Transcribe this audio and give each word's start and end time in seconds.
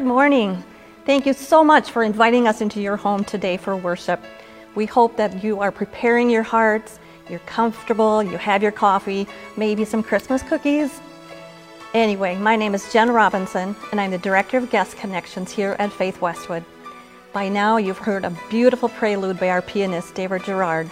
Good 0.00 0.06
morning. 0.06 0.64
Thank 1.04 1.26
you 1.26 1.34
so 1.34 1.62
much 1.62 1.90
for 1.90 2.02
inviting 2.02 2.48
us 2.48 2.62
into 2.62 2.80
your 2.80 2.96
home 2.96 3.22
today 3.22 3.58
for 3.58 3.76
worship. 3.76 4.18
We 4.74 4.86
hope 4.86 5.18
that 5.18 5.44
you 5.44 5.60
are 5.60 5.70
preparing 5.70 6.30
your 6.30 6.42
hearts, 6.42 6.98
you're 7.28 7.40
comfortable, 7.40 8.22
you 8.22 8.38
have 8.38 8.62
your 8.62 8.72
coffee, 8.72 9.28
maybe 9.58 9.84
some 9.84 10.02
Christmas 10.02 10.42
cookies. 10.42 11.02
Anyway, 11.92 12.34
my 12.36 12.56
name 12.56 12.74
is 12.74 12.90
Jen 12.90 13.10
Robinson, 13.10 13.76
and 13.90 14.00
I'm 14.00 14.10
the 14.10 14.16
Director 14.16 14.56
of 14.56 14.70
Guest 14.70 14.96
Connections 14.96 15.52
here 15.52 15.76
at 15.78 15.92
Faith 15.92 16.22
Westwood. 16.22 16.64
By 17.34 17.50
now, 17.50 17.76
you've 17.76 17.98
heard 17.98 18.24
a 18.24 18.34
beautiful 18.48 18.88
prelude 18.88 19.38
by 19.38 19.50
our 19.50 19.60
pianist, 19.60 20.14
David 20.14 20.44
Gerard. 20.44 20.90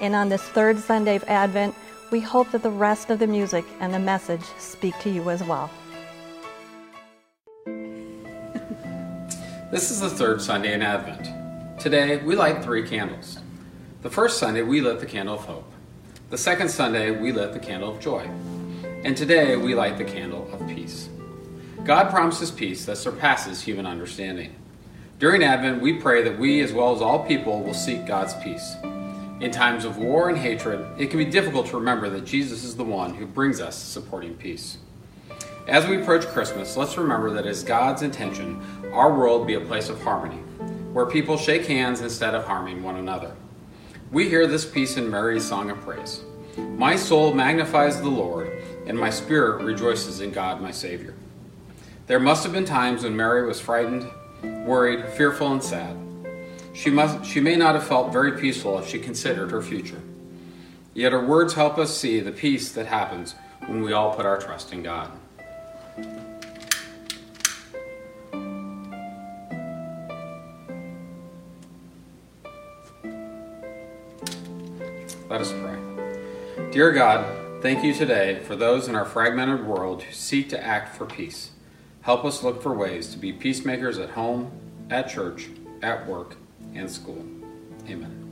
And 0.00 0.14
on 0.14 0.30
this 0.30 0.42
third 0.42 0.78
Sunday 0.78 1.16
of 1.16 1.24
Advent, 1.24 1.74
we 2.10 2.20
hope 2.20 2.50
that 2.52 2.62
the 2.62 2.70
rest 2.70 3.10
of 3.10 3.18
the 3.18 3.26
music 3.26 3.66
and 3.80 3.92
the 3.92 3.98
message 3.98 4.44
speak 4.56 4.98
to 5.00 5.10
you 5.10 5.28
as 5.28 5.44
well. 5.44 5.70
This 9.70 9.90
is 9.90 10.00
the 10.00 10.08
third 10.08 10.40
Sunday 10.40 10.72
in 10.72 10.80
Advent. 10.80 11.78
Today, 11.78 12.16
we 12.16 12.34
light 12.34 12.64
three 12.64 12.88
candles. 12.88 13.38
The 14.00 14.08
first 14.08 14.38
Sunday, 14.38 14.62
we 14.62 14.80
lit 14.80 14.98
the 14.98 15.04
candle 15.04 15.34
of 15.34 15.44
hope. 15.44 15.70
The 16.30 16.38
second 16.38 16.70
Sunday, 16.70 17.10
we 17.10 17.32
lit 17.32 17.52
the 17.52 17.58
candle 17.58 17.90
of 17.90 18.00
joy. 18.00 18.26
And 19.04 19.14
today, 19.14 19.56
we 19.56 19.74
light 19.74 19.98
the 19.98 20.06
candle 20.06 20.48
of 20.54 20.66
peace. 20.68 21.10
God 21.84 22.08
promises 22.08 22.50
peace 22.50 22.86
that 22.86 22.96
surpasses 22.96 23.60
human 23.60 23.84
understanding. 23.84 24.54
During 25.18 25.44
Advent, 25.44 25.82
we 25.82 25.92
pray 25.92 26.22
that 26.22 26.38
we, 26.38 26.62
as 26.62 26.72
well 26.72 26.96
as 26.96 27.02
all 27.02 27.26
people, 27.26 27.62
will 27.62 27.74
seek 27.74 28.06
God's 28.06 28.32
peace. 28.42 28.74
In 29.42 29.50
times 29.50 29.84
of 29.84 29.98
war 29.98 30.30
and 30.30 30.38
hatred, 30.38 30.98
it 30.98 31.10
can 31.10 31.18
be 31.18 31.26
difficult 31.26 31.66
to 31.66 31.76
remember 31.76 32.08
that 32.08 32.24
Jesus 32.24 32.64
is 32.64 32.74
the 32.74 32.84
one 32.84 33.12
who 33.12 33.26
brings 33.26 33.60
us 33.60 33.76
supporting 33.76 34.34
peace. 34.34 34.78
As 35.68 35.86
we 35.86 36.00
approach 36.00 36.26
Christmas, 36.28 36.78
let's 36.78 36.96
remember 36.96 37.30
that 37.32 37.44
it 37.44 37.50
is 37.50 37.62
God's 37.62 38.00
intention 38.00 38.58
our 38.94 39.12
world 39.12 39.46
be 39.46 39.52
a 39.52 39.60
place 39.60 39.90
of 39.90 40.00
harmony, 40.00 40.38
where 40.94 41.04
people 41.04 41.36
shake 41.36 41.66
hands 41.66 42.00
instead 42.00 42.34
of 42.34 42.46
harming 42.46 42.82
one 42.82 42.96
another. 42.96 43.34
We 44.10 44.30
hear 44.30 44.46
this 44.46 44.64
peace 44.64 44.96
in 44.96 45.10
Mary's 45.10 45.46
song 45.46 45.68
of 45.68 45.78
praise. 45.82 46.22
My 46.56 46.96
soul 46.96 47.34
magnifies 47.34 48.00
the 48.00 48.08
Lord, 48.08 48.50
and 48.86 48.98
my 48.98 49.10
spirit 49.10 49.62
rejoices 49.62 50.22
in 50.22 50.32
God 50.32 50.62
my 50.62 50.70
Savior. 50.70 51.12
There 52.06 52.18
must 52.18 52.44
have 52.44 52.54
been 52.54 52.64
times 52.64 53.04
when 53.04 53.14
Mary 53.14 53.46
was 53.46 53.60
frightened, 53.60 54.10
worried, 54.64 55.06
fearful, 55.10 55.52
and 55.52 55.62
sad. 55.62 55.98
She, 56.72 56.88
must, 56.88 57.26
she 57.26 57.40
may 57.40 57.56
not 57.56 57.74
have 57.74 57.86
felt 57.86 58.10
very 58.10 58.40
peaceful 58.40 58.78
if 58.78 58.88
she 58.88 58.98
considered 58.98 59.50
her 59.50 59.60
future. 59.60 60.00
Yet 60.94 61.12
her 61.12 61.22
words 61.22 61.52
help 61.52 61.76
us 61.76 61.94
see 61.94 62.20
the 62.20 62.32
peace 62.32 62.72
that 62.72 62.86
happens 62.86 63.34
when 63.66 63.82
we 63.82 63.92
all 63.92 64.14
put 64.16 64.24
our 64.24 64.38
trust 64.38 64.72
in 64.72 64.82
God. 64.82 65.12
Let 75.38 75.46
us 75.46 75.52
pray. 75.52 76.70
Dear 76.72 76.90
God, 76.90 77.62
thank 77.62 77.84
you 77.84 77.94
today 77.94 78.40
for 78.42 78.56
those 78.56 78.88
in 78.88 78.96
our 78.96 79.04
fragmented 79.04 79.64
world 79.64 80.02
who 80.02 80.12
seek 80.12 80.48
to 80.48 80.60
act 80.60 80.96
for 80.96 81.06
peace. 81.06 81.52
Help 82.00 82.24
us 82.24 82.42
look 82.42 82.60
for 82.60 82.74
ways 82.74 83.12
to 83.12 83.18
be 83.18 83.32
peacemakers 83.32 83.98
at 83.98 84.10
home, 84.10 84.50
at 84.90 85.08
church, 85.08 85.48
at 85.80 86.04
work, 86.08 86.34
and 86.74 86.90
school. 86.90 87.24
Amen. 87.88 88.27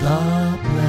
Souls 0.00 0.79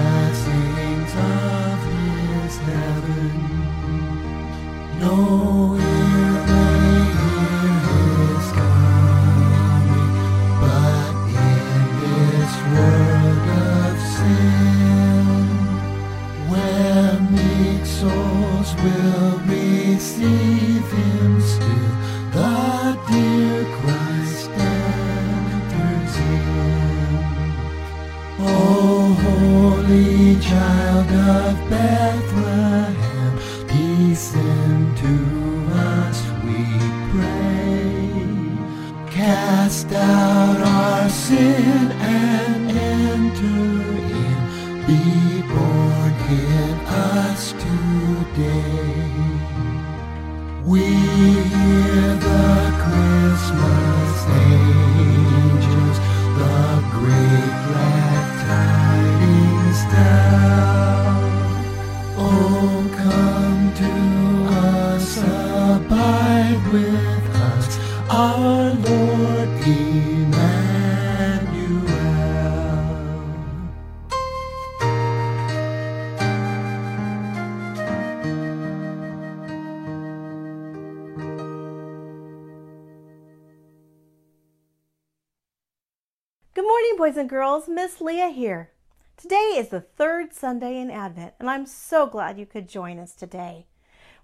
morning, 86.81 86.97
boys 86.97 87.17
and 87.17 87.29
girls. 87.29 87.67
Miss 87.67 88.01
Leah 88.01 88.29
here. 88.29 88.71
Today 89.15 89.53
is 89.55 89.67
the 89.67 89.81
third 89.81 90.33
Sunday 90.33 90.79
in 90.79 90.89
Advent, 90.89 91.35
and 91.39 91.47
I'm 91.47 91.67
so 91.67 92.07
glad 92.07 92.39
you 92.39 92.47
could 92.47 92.67
join 92.67 92.97
us 92.97 93.13
today. 93.13 93.67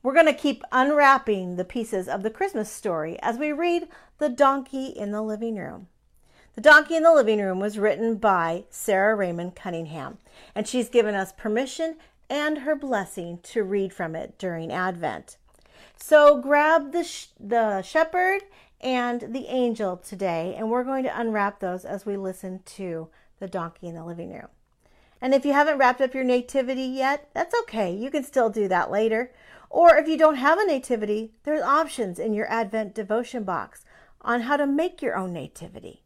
We're 0.02 0.16
going 0.16 0.26
to 0.26 0.34
keep 0.34 0.64
unwrapping 0.72 1.56
the 1.56 1.64
pieces 1.64 2.08
of 2.08 2.24
the 2.24 2.32
Christmas 2.32 2.72
story 2.72 3.20
as 3.22 3.38
we 3.38 3.52
read 3.52 3.88
The 4.18 4.30
Donkey 4.30 4.88
in 4.88 5.12
the 5.12 5.22
Living 5.22 5.58
Room. 5.58 5.86
The 6.56 6.62
Donkey 6.62 6.96
in 6.96 7.04
the 7.04 7.14
Living 7.14 7.40
Room 7.40 7.60
was 7.60 7.78
written 7.78 8.16
by 8.16 8.64
Sarah 8.72 9.16
Raymond 9.16 9.56
Cunningham, 9.56 10.18
and 10.56 10.68
she's 10.68 10.90
given 10.90 11.14
us 11.14 11.32
permission 11.32 11.98
and 12.28 12.60
her 12.60 12.76
blessing 12.76 13.38
to 13.44 13.62
read 13.62 13.94
from 13.94 14.16
it 14.16 14.40
during 14.40 14.74
Advent. 14.74 15.38
So 15.96 16.42
grab 16.42 16.92
the, 16.92 17.04
sh- 17.04 17.28
the 17.40 17.84
shepherd 17.84 18.42
and 18.82 19.34
the 19.34 19.48
angel 19.48 19.98
today, 19.98 20.56
and 20.58 20.70
we're 20.70 20.84
going 20.84 21.04
to 21.04 21.20
unwrap 21.20 21.60
those 21.60 21.86
as 21.86 22.06
we 22.06 22.18
listen 22.18 22.62
to 22.66 23.10
The 23.40 23.48
Donkey 23.48 23.88
in 23.88 23.96
the 23.96 24.06
Living 24.06 24.32
Room. 24.32 24.50
And 25.22 25.34
if 25.34 25.46
you 25.46 25.54
haven't 25.54 25.80
wrapped 25.80 26.02
up 26.02 26.14
your 26.14 26.24
nativity 26.24 26.84
yet, 26.84 27.30
that's 27.34 27.56
okay. 27.62 27.94
You 27.94 28.12
can 28.12 28.24
still 28.24 28.50
do 28.50 28.68
that 28.68 28.92
later. 28.92 29.32
Or 29.70 29.98
if 29.98 30.08
you 30.08 30.18
don't 30.18 30.36
have 30.36 30.60
a 30.60 30.66
nativity, 30.66 31.32
there's 31.44 31.62
options 31.62 32.20
in 32.20 32.34
your 32.34 32.50
Advent 32.52 32.94
devotion 32.94 33.44
box 33.44 33.84
on 34.22 34.42
how 34.42 34.58
to 34.58 34.68
make 34.68 35.02
your 35.02 35.18
own 35.18 35.34
nativity. 35.34 36.04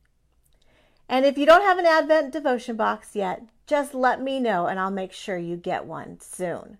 And 1.10 1.25
if 1.25 1.38
you 1.38 1.46
don't 1.46 1.63
have 1.63 1.78
an 1.78 1.86
Advent 1.86 2.32
devotion 2.32 2.78
box 2.78 3.16
yet, 3.16 3.44
just 3.68 3.94
let 3.94 4.22
me 4.22 4.40
know 4.40 4.68
and 4.68 4.80
I'll 4.80 4.92
make 4.92 5.12
sure 5.12 5.38
you 5.38 5.58
get 5.58 5.86
one 5.86 6.20
soon. 6.22 6.78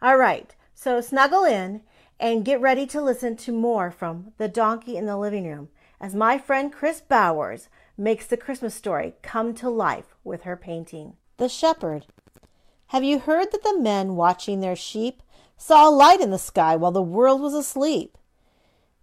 All 0.00 0.16
right, 0.16 0.54
so 0.74 1.00
snuggle 1.00 1.44
in 1.44 1.82
and 2.22 2.44
get 2.44 2.60
ready 2.60 2.86
to 2.86 3.02
listen 3.02 3.34
to 3.34 3.50
more 3.50 3.90
from 3.90 4.32
The 4.38 4.46
Donkey 4.46 4.96
in 4.96 5.06
the 5.06 5.16
Living 5.16 5.44
Room 5.44 5.70
as 6.00 6.14
my 6.14 6.38
friend 6.38 6.72
Chris 6.72 7.00
Bowers 7.00 7.68
makes 7.98 8.28
the 8.28 8.36
Christmas 8.36 8.76
story 8.76 9.14
come 9.22 9.54
to 9.54 9.68
life 9.68 10.14
with 10.22 10.42
her 10.42 10.56
painting. 10.56 11.14
The 11.38 11.48
Shepherd. 11.48 12.06
Have 12.86 13.02
you 13.02 13.18
heard 13.18 13.50
that 13.50 13.64
the 13.64 13.76
men 13.76 14.14
watching 14.14 14.60
their 14.60 14.76
sheep 14.76 15.20
saw 15.56 15.88
a 15.88 15.90
light 15.90 16.20
in 16.20 16.30
the 16.30 16.38
sky 16.38 16.76
while 16.76 16.92
the 16.92 17.02
world 17.02 17.40
was 17.40 17.54
asleep? 17.54 18.16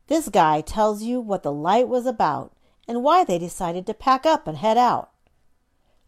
This 0.07 0.29
guy 0.29 0.61
tells 0.61 1.03
you 1.03 1.19
what 1.19 1.43
the 1.43 1.51
light 1.51 1.89
was 1.89 2.05
about 2.05 2.53
and 2.87 3.03
why 3.03 3.25
they 3.25 3.37
decided 3.37 3.85
to 3.87 3.93
pack 3.93 4.25
up 4.25 4.47
and 4.47 4.57
head 4.57 4.77
out. 4.77 5.11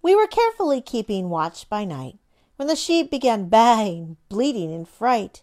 We 0.01 0.15
were 0.15 0.27
carefully 0.27 0.79
keeping 0.79 1.29
watch 1.29 1.67
by 1.67 1.83
night 1.83 2.19
when 2.55 2.69
the 2.69 2.75
sheep 2.77 3.11
began 3.11 3.49
baying, 3.49 4.15
bleating 4.29 4.71
in 4.71 4.85
fright. 4.85 5.41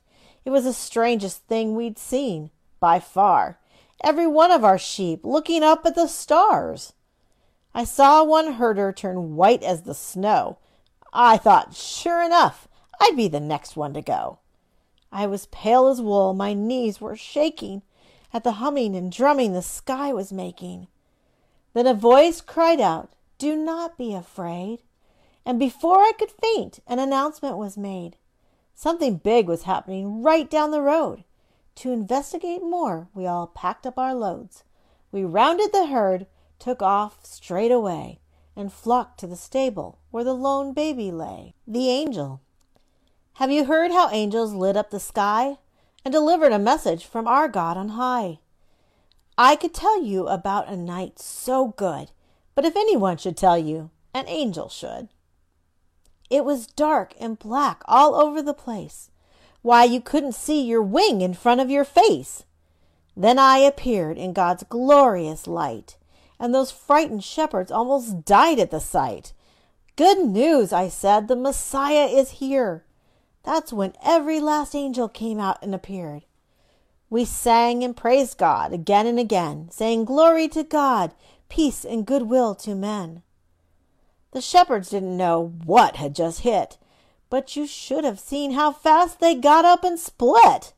It 0.49 0.50
was 0.50 0.64
the 0.64 0.73
strangest 0.73 1.47
thing 1.47 1.75
we'd 1.75 1.99
seen, 1.99 2.49
by 2.81 3.00
far. 3.00 3.59
Every 4.02 4.26
one 4.26 4.50
of 4.50 4.64
our 4.64 4.78
sheep 4.78 5.21
looking 5.23 5.62
up 5.62 5.85
at 5.85 5.95
the 5.95 6.07
stars. 6.07 6.95
I 7.75 7.85
saw 7.85 8.25
one 8.25 8.55
herder 8.55 8.90
turn 8.90 9.37
white 9.37 9.62
as 9.62 9.83
the 9.83 9.93
snow. 9.93 10.57
I 11.12 11.37
thought, 11.37 11.75
sure 11.75 12.23
enough, 12.23 12.67
I'd 12.99 13.14
be 13.14 13.28
the 13.28 13.40
next 13.40 13.76
one 13.76 13.93
to 13.93 14.00
go. 14.00 14.38
I 15.12 15.26
was 15.26 15.45
pale 15.52 15.87
as 15.87 16.00
wool, 16.00 16.33
my 16.33 16.55
knees 16.55 16.99
were 16.99 17.14
shaking 17.14 17.83
at 18.33 18.43
the 18.43 18.52
humming 18.52 18.97
and 18.97 19.12
drumming 19.12 19.52
the 19.52 19.61
sky 19.61 20.14
was 20.14 20.33
making. 20.33 20.88
Then 21.75 21.87
a 21.87 21.93
voice 21.93 22.40
cried 22.40 22.81
out, 22.81 23.12
Do 23.37 23.55
not 23.55 23.99
be 23.99 24.14
afraid. 24.14 24.81
And 25.45 25.59
before 25.59 25.99
I 25.99 26.12
could 26.19 26.31
faint, 26.31 26.81
an 26.87 26.99
announcement 26.99 27.59
was 27.59 27.76
made. 27.76 28.17
Something 28.80 29.16
big 29.16 29.49
was 29.49 29.64
happening 29.64 30.23
right 30.23 30.49
down 30.49 30.70
the 30.70 30.80
road. 30.80 31.25
To 31.75 31.90
investigate 31.90 32.62
more, 32.62 33.08
we 33.12 33.26
all 33.26 33.49
packed 33.49 33.85
up 33.85 33.99
our 33.99 34.14
loads. 34.14 34.62
We 35.11 35.25
rounded 35.25 35.73
the 35.73 35.87
herd, 35.87 36.28
took 36.61 36.80
off 36.80 37.26
straight 37.26 37.73
away, 37.73 38.20
and 38.54 38.73
flocked 38.73 39.18
to 39.18 39.26
the 39.26 39.35
stable 39.35 39.99
where 40.12 40.23
the 40.23 40.32
lone 40.32 40.75
baby 40.75 41.11
lay. 41.11 41.54
The 41.66 41.90
angel. 41.90 42.40
Have 43.35 43.50
you 43.50 43.64
heard 43.64 43.90
how 43.90 44.11
angels 44.11 44.52
lit 44.52 44.76
up 44.76 44.90
the 44.90 45.00
sky 45.00 45.56
and 46.04 46.12
delivered 46.12 46.52
a 46.52 46.58
message 46.61 47.04
from 47.04 47.26
our 47.26 47.49
God 47.49 47.76
on 47.76 47.88
high? 47.88 48.38
I 49.37 49.56
could 49.56 49.75
tell 49.75 50.00
you 50.00 50.28
about 50.28 50.68
a 50.68 50.76
night 50.76 51.18
so 51.18 51.75
good, 51.76 52.12
but 52.54 52.64
if 52.64 52.76
anyone 52.76 53.16
should 53.16 53.37
tell 53.37 53.58
you, 53.58 53.90
an 54.14 54.28
angel 54.28 54.68
should. 54.68 55.08
It 56.30 56.44
was 56.44 56.66
dark 56.66 57.14
and 57.18 57.38
black 57.38 57.82
all 57.87 58.14
over 58.14 58.42
the 58.42 58.54
place. 58.54 59.11
Why, 59.62 59.85
you 59.85 60.00
couldn't 60.00 60.35
see 60.35 60.62
your 60.62 60.82
wing 60.82 61.20
in 61.20 61.35
front 61.35 61.61
of 61.61 61.70
your 61.70 61.85
face. 61.85 62.44
Then 63.16 63.38
I 63.38 63.58
appeared 63.58 64.16
in 64.16 64.32
God's 64.32 64.64
glorious 64.68 65.47
light, 65.47 65.97
and 66.38 66.54
those 66.54 66.70
frightened 66.70 67.25
shepherds 67.25 67.73
almost 67.73 68.25
died 68.25 68.58
at 68.58 68.70
the 68.70 68.80
sight. 68.80 69.32
Good 69.97 70.18
news, 70.18 70.73
I 70.73 70.88
said, 70.88 71.26
the 71.26 71.35
Messiah 71.35 72.06
is 72.06 72.38
here. 72.38 72.85
That's 73.42 73.73
when 73.73 73.94
every 74.04 74.38
last 74.38 74.75
angel 74.75 75.08
came 75.08 75.40
out 75.40 75.58
and 75.62 75.75
appeared. 75.75 76.25
We 77.11 77.25
sang 77.25 77.82
and 77.82 77.97
praised 77.97 78.38
God 78.38 78.73
again 78.73 79.06
and 79.06 79.18
again, 79.18 79.68
saying, 79.70 80.04
Glory 80.04 80.47
to 80.49 80.62
God, 80.62 81.14
peace 81.49 81.85
and 81.85 82.06
goodwill 82.06 82.54
to 82.56 82.75
men. 82.75 83.23
The 84.32 84.40
shepherds 84.40 84.90
didn't 84.90 85.16
know 85.16 85.54
what 85.64 85.97
had 85.97 86.14
just 86.14 86.40
hit, 86.40 86.76
but 87.30 87.56
you 87.56 87.66
should 87.66 88.04
have 88.04 88.20
seen 88.20 88.52
how 88.52 88.73
fast 88.73 89.20
they 89.20 89.35
got 89.35 89.64
up 89.64 89.85
and 89.85 89.99
split. 89.99 90.73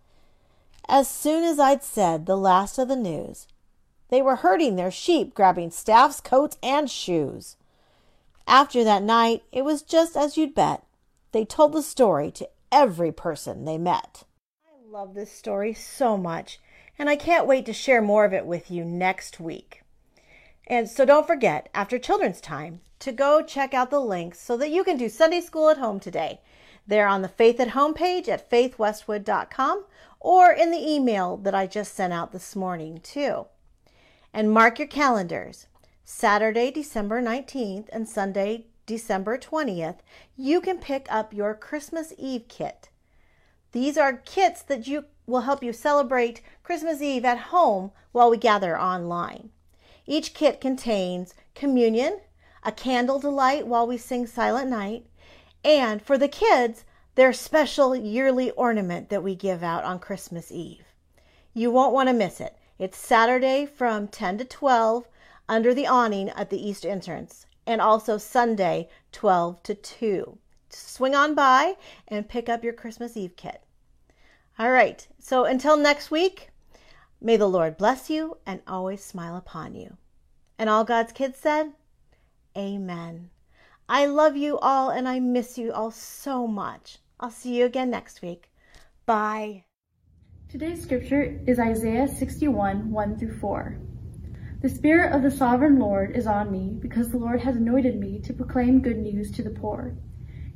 As 0.88 1.08
soon 1.08 1.44
as 1.44 1.58
I'd 1.58 1.82
said 1.82 2.26
the 2.26 2.36
last 2.36 2.78
of 2.78 2.88
the 2.88 2.96
news, 2.96 3.46
they 4.08 4.22
were 4.22 4.36
herding 4.36 4.76
their 4.76 4.90
sheep, 4.90 5.34
grabbing 5.34 5.70
staffs, 5.70 6.20
coats, 6.20 6.58
and 6.62 6.90
shoes. 6.90 7.56
After 8.46 8.82
that 8.82 9.02
night, 9.02 9.44
it 9.52 9.64
was 9.64 9.82
just 9.82 10.16
as 10.16 10.36
you'd 10.36 10.54
bet. 10.54 10.84
They 11.32 11.44
told 11.44 11.72
the 11.72 11.82
story 11.82 12.32
to 12.32 12.48
every 12.72 13.12
person 13.12 13.64
they 13.64 13.78
met. 13.78 14.24
I 14.66 14.90
love 14.90 15.14
this 15.14 15.30
story 15.30 15.72
so 15.72 16.16
much, 16.16 16.60
and 16.98 17.08
I 17.08 17.14
can't 17.14 17.46
wait 17.46 17.66
to 17.66 17.72
share 17.72 18.02
more 18.02 18.24
of 18.24 18.32
it 18.32 18.46
with 18.46 18.70
you 18.70 18.84
next 18.84 19.38
week. 19.38 19.82
And 20.66 20.88
so 20.88 21.04
don't 21.04 21.26
forget, 21.26 21.68
after 21.72 21.98
children's 21.98 22.40
time, 22.40 22.80
to 23.00 23.12
go 23.12 23.42
check 23.42 23.74
out 23.74 23.90
the 23.90 24.00
links 24.00 24.40
so 24.40 24.56
that 24.56 24.70
you 24.70 24.84
can 24.84 24.96
do 24.96 25.08
Sunday 25.08 25.40
school 25.40 25.68
at 25.68 25.78
home 25.78 26.00
today. 26.00 26.40
They're 26.86 27.08
on 27.08 27.22
the 27.22 27.28
Faith 27.28 27.60
at 27.60 27.70
Home 27.70 27.94
page 27.94 28.28
at 28.28 28.50
faithwestwood.com 28.50 29.84
or 30.20 30.52
in 30.52 30.70
the 30.70 30.90
email 30.90 31.36
that 31.38 31.54
I 31.54 31.66
just 31.66 31.94
sent 31.94 32.12
out 32.12 32.32
this 32.32 32.54
morning, 32.54 33.00
too. 33.02 33.46
And 34.32 34.52
mark 34.52 34.78
your 34.78 34.88
calendars. 34.88 35.66
Saturday, 36.04 36.70
December 36.70 37.22
19th 37.22 37.88
and 37.92 38.08
Sunday, 38.08 38.66
December 38.86 39.38
20th, 39.38 39.98
you 40.36 40.60
can 40.60 40.78
pick 40.78 41.06
up 41.10 41.32
your 41.32 41.54
Christmas 41.54 42.12
Eve 42.18 42.46
kit. 42.48 42.88
These 43.72 43.96
are 43.96 44.14
kits 44.14 44.62
that 44.62 44.88
you 44.88 45.04
will 45.26 45.42
help 45.42 45.62
you 45.62 45.72
celebrate 45.72 46.42
Christmas 46.64 47.00
Eve 47.00 47.24
at 47.24 47.38
home 47.38 47.92
while 48.12 48.28
we 48.28 48.36
gather 48.36 48.78
online. 48.78 49.50
Each 50.06 50.34
kit 50.34 50.60
contains 50.60 51.34
communion, 51.54 52.20
a 52.62 52.72
candle 52.72 53.20
to 53.20 53.30
light 53.30 53.66
while 53.66 53.86
we 53.86 53.96
sing 53.96 54.26
Silent 54.26 54.68
Night, 54.68 55.06
and 55.64 56.02
for 56.02 56.18
the 56.18 56.28
kids, 56.28 56.84
their 57.14 57.32
special 57.32 57.94
yearly 57.94 58.50
ornament 58.52 59.08
that 59.08 59.22
we 59.22 59.34
give 59.34 59.62
out 59.62 59.84
on 59.84 59.98
Christmas 59.98 60.50
Eve. 60.50 60.84
You 61.52 61.70
won't 61.70 61.92
want 61.92 62.08
to 62.08 62.14
miss 62.14 62.40
it. 62.40 62.56
It's 62.78 62.96
Saturday 62.96 63.66
from 63.66 64.08
10 64.08 64.38
to 64.38 64.44
12 64.44 65.08
under 65.48 65.74
the 65.74 65.86
awning 65.86 66.30
at 66.30 66.50
the 66.50 66.68
east 66.68 66.86
entrance, 66.86 67.46
and 67.66 67.80
also 67.80 68.16
Sunday 68.16 68.88
12 69.12 69.62
to 69.64 69.74
2. 69.74 70.38
Swing 70.70 71.14
on 71.14 71.34
by 71.34 71.76
and 72.08 72.28
pick 72.28 72.48
up 72.48 72.62
your 72.62 72.72
Christmas 72.72 73.16
Eve 73.16 73.36
kit. 73.36 73.62
All 74.58 74.70
right, 74.70 75.06
so 75.18 75.44
until 75.44 75.76
next 75.76 76.10
week, 76.10 76.50
may 77.20 77.36
the 77.36 77.48
Lord 77.48 77.76
bless 77.76 78.08
you 78.08 78.36
and 78.46 78.60
always 78.66 79.02
smile 79.02 79.36
upon 79.36 79.74
you. 79.74 79.96
And 80.58 80.70
all 80.70 80.84
God's 80.84 81.12
kids 81.12 81.38
said, 81.38 81.72
Amen. 82.60 83.30
I 83.88 84.04
love 84.04 84.36
you 84.36 84.58
all 84.58 84.90
and 84.90 85.08
I 85.08 85.18
miss 85.18 85.56
you 85.56 85.72
all 85.72 85.90
so 85.90 86.46
much. 86.46 86.98
I'll 87.18 87.30
see 87.30 87.56
you 87.56 87.64
again 87.64 87.88
next 87.88 88.20
week. 88.20 88.50
Bye. 89.06 89.64
Today's 90.50 90.82
scripture 90.82 91.40
is 91.46 91.58
Isaiah 91.58 92.06
61 92.06 92.90
1 92.90 93.18
through 93.18 93.38
4. 93.38 93.78
The 94.60 94.68
Spirit 94.68 95.14
of 95.14 95.22
the 95.22 95.30
Sovereign 95.30 95.78
Lord 95.78 96.14
is 96.14 96.26
on 96.26 96.52
me 96.52 96.76
because 96.78 97.10
the 97.10 97.16
Lord 97.16 97.40
has 97.40 97.56
anointed 97.56 97.98
me 97.98 98.18
to 98.24 98.34
proclaim 98.34 98.82
good 98.82 98.98
news 98.98 99.30
to 99.32 99.42
the 99.42 99.48
poor. 99.48 99.96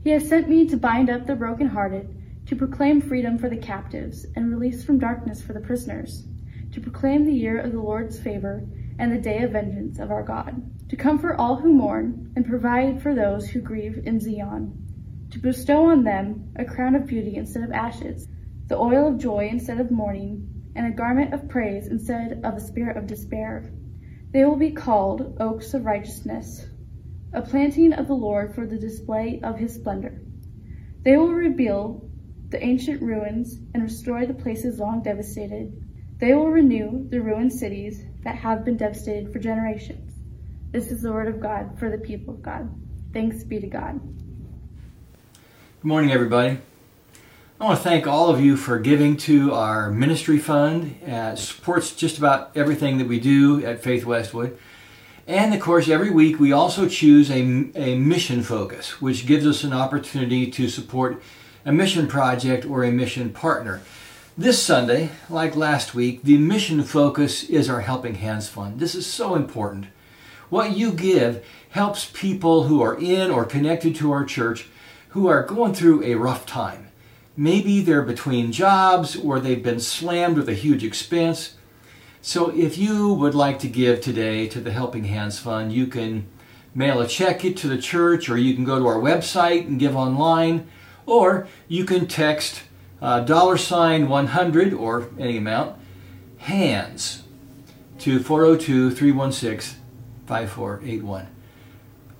He 0.03 0.11
has 0.11 0.29
sent 0.29 0.47
me 0.47 0.69
to 0.69 0.77
bind 0.77 1.09
up 1.09 1.25
the 1.25 1.35
brokenhearted, 1.35 2.45
to 2.45 2.55
proclaim 2.55 3.01
freedom 3.01 3.39
for 3.39 3.49
the 3.49 3.57
captives 3.57 4.27
and 4.37 4.51
release 4.51 4.85
from 4.85 4.99
darkness 4.99 5.43
for 5.43 5.55
the 5.55 5.61
prisoners, 5.61 6.27
to 6.73 6.83
proclaim 6.83 7.25
the 7.25 7.33
year 7.33 7.59
of 7.59 7.73
the 7.73 7.81
Lord's 7.81 8.19
favor 8.19 8.63
and 8.99 9.13
the 9.13 9.19
day 9.19 9.43
of 9.43 9.53
vengeance 9.53 9.99
of 9.99 10.11
our 10.11 10.23
God, 10.23 10.63
to 10.89 10.97
comfort 10.97 11.37
all 11.37 11.57
who 11.57 11.73
mourn 11.73 12.33
and 12.37 12.47
provide 12.47 13.03
for 13.03 13.15
those 13.15 13.49
who 13.49 13.61
grieve 13.61 14.01
in 14.05 14.21
Zion, 14.21 15.27
to 15.31 15.39
bestow 15.39 15.91
on 15.91 16.05
them 16.05 16.53
a 16.57 16.65
crown 16.65 16.95
of 16.95 17.07
beauty 17.07 17.37
instead 17.37 17.65
of 17.65 17.73
ashes, 17.73 18.29
the 18.69 18.79
oil 18.79 19.09
of 19.09 19.19
joy 19.19 19.49
instead 19.51 19.81
of 19.81 19.91
mourning, 19.91 20.49
and 20.77 20.87
a 20.87 20.97
garment 20.97 21.33
of 21.35 21.49
praise 21.49 21.89
instead 21.89 22.41
of 22.45 22.55
a 22.55 22.61
spirit 22.61 22.97
of 22.97 23.07
despair. 23.07 23.73
They 24.33 24.45
will 24.45 24.57
be 24.57 24.73
called 24.73 25.37
oaks 25.41 25.75
of 25.75 25.85
righteousness, 25.85 26.67
a 27.33 27.43
planting 27.43 27.93
of 27.93 28.07
the 28.07 28.15
Lord 28.15 28.55
for 28.55 28.67
the 28.67 28.79
display 28.79 29.41
of 29.43 29.59
his 29.59 29.75
splendor. 29.75 30.21
They 31.03 31.17
will 31.17 31.33
rebuild 31.33 32.11
the 32.49 32.65
ancient 32.65 33.03
ruins 33.03 33.59
and 33.75 33.83
restore 33.83 34.27
the 34.27 34.35
places 34.35 34.79
long 34.79 35.03
devastated. 35.03 35.73
They 36.19 36.35
will 36.35 36.51
renew 36.51 37.09
the 37.09 37.21
ruined 37.21 37.53
cities 37.53 38.05
that 38.25 38.37
have 38.37 38.65
been 38.65 38.77
devastated 38.77 39.33
for 39.33 39.39
generations. 39.39 40.13
This 40.73 40.91
is 40.91 41.03
the 41.03 41.13
word 41.13 41.29
of 41.29 41.41
God 41.41 41.79
for 41.79 41.91
the 41.91 41.99
people 41.99 42.35
of 42.35 42.43
God. 42.43 42.69
Thanks 43.13 43.45
be 43.45 43.61
to 43.61 43.67
God. 43.67 44.01
Good 45.81 45.89
morning, 45.89 46.11
everybody. 46.11 46.59
I 47.61 47.65
want 47.65 47.79
to 47.79 47.85
thank 47.85 48.07
all 48.07 48.31
of 48.31 48.41
you 48.41 48.57
for 48.57 48.81
giving 48.81 49.17
to 49.19 49.53
our 49.55 49.91
ministry 49.91 50.39
fund. 50.39 50.97
Uh, 51.07 51.33
it 51.35 51.37
supports 51.39 51.95
just 51.95 52.19
about 52.19 52.51
everything 52.57 52.99
that 52.99 53.07
we 53.07 53.21
do 53.21 53.65
at 53.65 53.83
Faith 53.83 54.05
Westwood. 54.05 54.59
And 55.27 55.55
of 55.55 55.61
course, 55.61 55.89
every 55.89 56.11
week 56.11 56.41
we 56.41 56.53
also 56.53 56.89
choose 56.89 57.31
a, 57.31 57.41
a 57.77 57.97
mission 57.97 58.43
focus, 58.43 59.01
which 59.01 59.27
gives 59.27 59.47
us 59.47 59.63
an 59.63 59.73
opportunity 59.73 60.51
to 60.51 60.69
support 60.69 61.23
a 61.65 61.73
mission 61.73 62.09
project 62.09 62.67
or 62.67 62.83
a 62.83 62.91
mission 62.91 63.31
partner. 63.31 63.81
This 64.37 64.61
Sunday, 64.61 65.11
like 65.31 65.55
last 65.55 65.95
week, 65.95 66.25
the 66.25 66.39
mission 66.39 66.83
focus 66.83 67.45
is 67.45 67.71
our 67.71 67.83
Helping 67.83 68.17
Hands 68.17 68.49
Fund. 68.49 68.81
This 68.81 68.97
is 68.97 69.07
so 69.07 69.37
important. 69.37 69.87
What 70.51 70.77
you 70.77 70.91
give 70.91 71.47
helps 71.71 72.11
people 72.13 72.65
who 72.65 72.83
are 72.83 72.99
in 72.99 73.31
or 73.31 73.45
connected 73.45 73.95
to 73.95 74.11
our 74.11 74.25
church 74.25 74.67
who 75.11 75.29
are 75.29 75.45
going 75.45 75.73
through 75.73 76.03
a 76.03 76.17
rough 76.17 76.47
time. 76.47 76.89
Maybe 77.37 77.81
they're 77.81 78.03
between 78.03 78.51
jobs 78.51 79.15
or 79.15 79.39
they've 79.39 79.63
been 79.63 79.79
slammed 79.79 80.37
with 80.37 80.49
a 80.49 80.55
huge 80.55 80.83
expense. 80.83 81.55
So 82.21 82.51
if 82.51 82.77
you 82.77 83.13
would 83.13 83.37
like 83.37 83.61
to 83.61 83.69
give 83.69 84.01
today 84.01 84.49
to 84.49 84.61
the 84.61 84.73
Helping 84.73 85.05
Hands 85.05 85.39
Fund, 85.39 85.73
you 85.73 85.87
can 85.87 86.27
mail 86.75 87.01
a 87.01 87.07
check 87.07 87.43
to 87.43 87.69
the 87.69 87.79
church 87.79 88.29
or 88.29 88.37
you 88.37 88.57
can 88.57 88.65
go 88.65 88.81
to 88.81 88.87
our 88.89 88.99
website 88.99 89.69
and 89.69 89.79
give 89.79 89.95
online 89.95 90.67
or 91.07 91.47
you 91.69 91.85
can 91.85 92.09
text 92.09 92.63
uh, 93.05 93.21
dollar 93.21 93.59
sign 93.59 94.09
100 94.09 94.73
or 94.73 95.11
any 95.19 95.37
amount 95.37 95.79
hands 96.39 97.23
to 97.99 98.19
402 98.19 98.91
316 98.93 99.79
5481. 100.27 101.27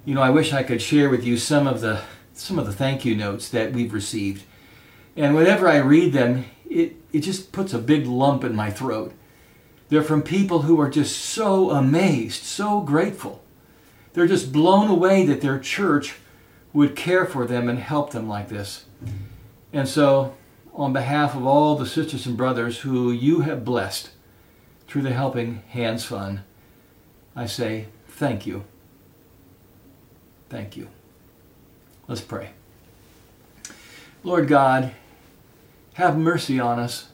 You 0.05 0.15
know, 0.15 0.21
I 0.21 0.29
wish 0.29 0.53
I 0.53 0.63
could 0.63 0.83
share 0.83 1.09
with 1.09 1.25
you 1.25 1.39
some 1.39 1.67
of 1.67 1.81
the 1.81 2.03
some 2.35 2.59
of 2.59 2.67
the 2.67 2.73
thank 2.73 3.07
you 3.07 3.17
notes 3.17 3.49
that 3.49 3.73
we've 3.73 3.95
received. 3.95 4.45
And 5.17 5.35
whenever 5.35 5.69
I 5.69 5.77
read 5.79 6.13
them, 6.13 6.45
it, 6.69 6.97
it 7.13 7.21
just 7.21 7.51
puts 7.53 7.73
a 7.73 7.79
big 7.79 8.07
lump 8.07 8.45
in 8.45 8.55
my 8.55 8.71
throat. 8.71 9.15
They're 9.89 10.03
from 10.03 10.23
people 10.23 10.63
who 10.63 10.79
are 10.81 10.91
just 10.91 11.17
so 11.17 11.71
amazed, 11.71 12.43
so 12.43 12.81
grateful. 12.81 13.43
They're 14.13 14.27
just 14.27 14.53
blown 14.53 14.91
away 14.91 15.25
that 15.25 15.41
their 15.41 15.61
church 15.61 16.17
would 16.75 16.95
care 16.95 17.25
for 17.25 17.47
them 17.47 17.69
and 17.69 17.79
help 17.79 18.11
them 18.11 18.29
like 18.29 18.49
this. 18.49 18.85
And 19.73 19.89
so, 19.89 20.35
on 20.75 20.93
behalf 20.93 21.37
of 21.37 21.47
all 21.47 21.77
the 21.77 21.87
sisters 21.87 22.27
and 22.27 22.37
brothers 22.37 22.81
who 22.81 23.13
you 23.13 23.41
have 23.41 23.65
blessed 23.65 24.11
through 24.89 25.03
the 25.03 25.13
Helping 25.13 25.63
Hands 25.69 26.05
Fund, 26.05 26.41
I 27.37 27.47
say 27.47 27.87
thank 28.09 28.47
you. 28.47 28.65
Thank 30.49 30.77
you. 30.77 30.89
Let's 32.09 32.21
pray. 32.21 32.51
Lord 34.23 34.49
God, 34.49 34.93
have 35.95 36.19
mercy 36.19 36.59
on 36.59 36.79
us 36.79 37.09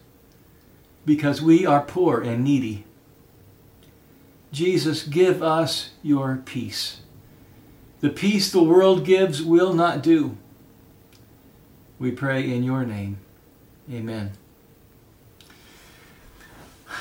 because 1.05 1.42
we 1.42 1.66
are 1.66 1.83
poor 1.83 2.20
and 2.20 2.42
needy. 2.42 2.85
Jesus, 4.53 5.05
give 5.05 5.42
us 5.42 5.90
your 6.03 6.42
peace. 6.44 7.01
The 8.01 8.11
peace 8.11 8.51
the 8.51 8.62
world 8.62 9.05
gives 9.05 9.42
will 9.42 9.75
not 9.75 10.03
do. 10.03 10.37
We 11.99 12.11
pray 12.11 12.51
in 12.51 12.62
your 12.62 12.85
name. 12.85 13.18
Amen. 13.90 14.31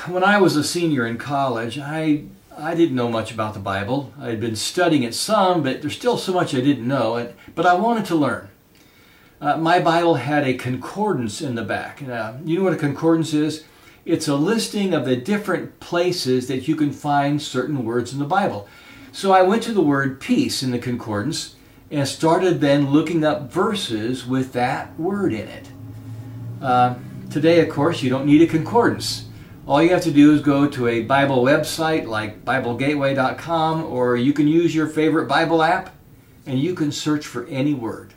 When 0.07 0.23
I 0.23 0.39
was 0.39 0.55
a 0.55 0.63
senior 0.63 1.05
in 1.05 1.17
college, 1.17 1.77
I 1.77 2.23
I 2.57 2.73
didn't 2.73 2.95
know 2.95 3.09
much 3.09 3.31
about 3.31 3.53
the 3.53 3.59
Bible. 3.59 4.11
I 4.19 4.29
had 4.29 4.41
been 4.41 4.55
studying 4.55 5.03
it 5.03 5.13
some, 5.13 5.63
but 5.63 5.81
there's 5.81 5.95
still 5.95 6.17
so 6.17 6.33
much 6.33 6.53
I 6.53 6.61
didn't 6.61 6.87
know. 6.87 7.15
And, 7.15 7.33
but 7.55 7.65
I 7.65 7.75
wanted 7.75 8.05
to 8.05 8.15
learn. 8.15 8.49
Uh, 9.39 9.57
my 9.57 9.79
Bible 9.79 10.15
had 10.15 10.45
a 10.45 10.55
concordance 10.55 11.41
in 11.41 11.55
the 11.55 11.63
back. 11.63 12.01
Now, 12.01 12.37
you 12.43 12.57
know 12.57 12.63
what 12.65 12.73
a 12.73 12.77
concordance 12.77 13.33
is? 13.33 13.63
It's 14.03 14.27
a 14.27 14.35
listing 14.35 14.93
of 14.93 15.05
the 15.05 15.15
different 15.15 15.79
places 15.79 16.47
that 16.47 16.67
you 16.67 16.75
can 16.75 16.91
find 16.91 17.41
certain 17.41 17.85
words 17.85 18.11
in 18.11 18.19
the 18.19 18.25
Bible. 18.25 18.67
So 19.11 19.31
I 19.31 19.43
went 19.43 19.63
to 19.63 19.73
the 19.73 19.81
word 19.81 20.19
peace 20.19 20.63
in 20.63 20.71
the 20.71 20.79
concordance 20.79 21.55
and 21.91 22.07
started 22.07 22.59
then 22.59 22.91
looking 22.91 23.23
up 23.23 23.51
verses 23.51 24.25
with 24.25 24.53
that 24.53 24.99
word 24.99 25.31
in 25.31 25.47
it. 25.47 25.69
Uh, 26.61 26.95
today, 27.29 27.61
of 27.61 27.69
course, 27.69 28.03
you 28.03 28.09
don't 28.09 28.25
need 28.25 28.41
a 28.41 28.47
concordance. 28.47 29.25
All 29.65 29.81
you 29.81 29.89
have 29.89 30.03
to 30.03 30.11
do 30.11 30.33
is 30.33 30.41
go 30.41 30.67
to 30.67 30.87
a 30.87 31.01
Bible 31.01 31.43
website 31.43 32.07
like 32.07 32.43
BibleGateway.com, 32.43 33.83
or 33.85 34.17
you 34.17 34.33
can 34.33 34.47
use 34.47 34.73
your 34.73 34.87
favorite 34.87 35.27
Bible 35.27 35.61
app 35.61 35.95
and 36.45 36.59
you 36.59 36.73
can 36.73 36.91
search 36.91 37.25
for 37.27 37.45
any 37.45 37.73
word. 37.73 38.13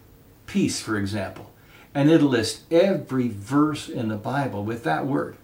Peace, 0.46 0.80
for 0.80 0.96
example. 0.96 1.50
And 1.94 2.10
it'll 2.10 2.30
list 2.30 2.62
every 2.72 3.28
verse 3.28 3.88
in 3.88 4.08
the 4.08 4.16
Bible 4.16 4.64
with 4.64 4.82
that 4.84 5.06
word. 5.06 5.36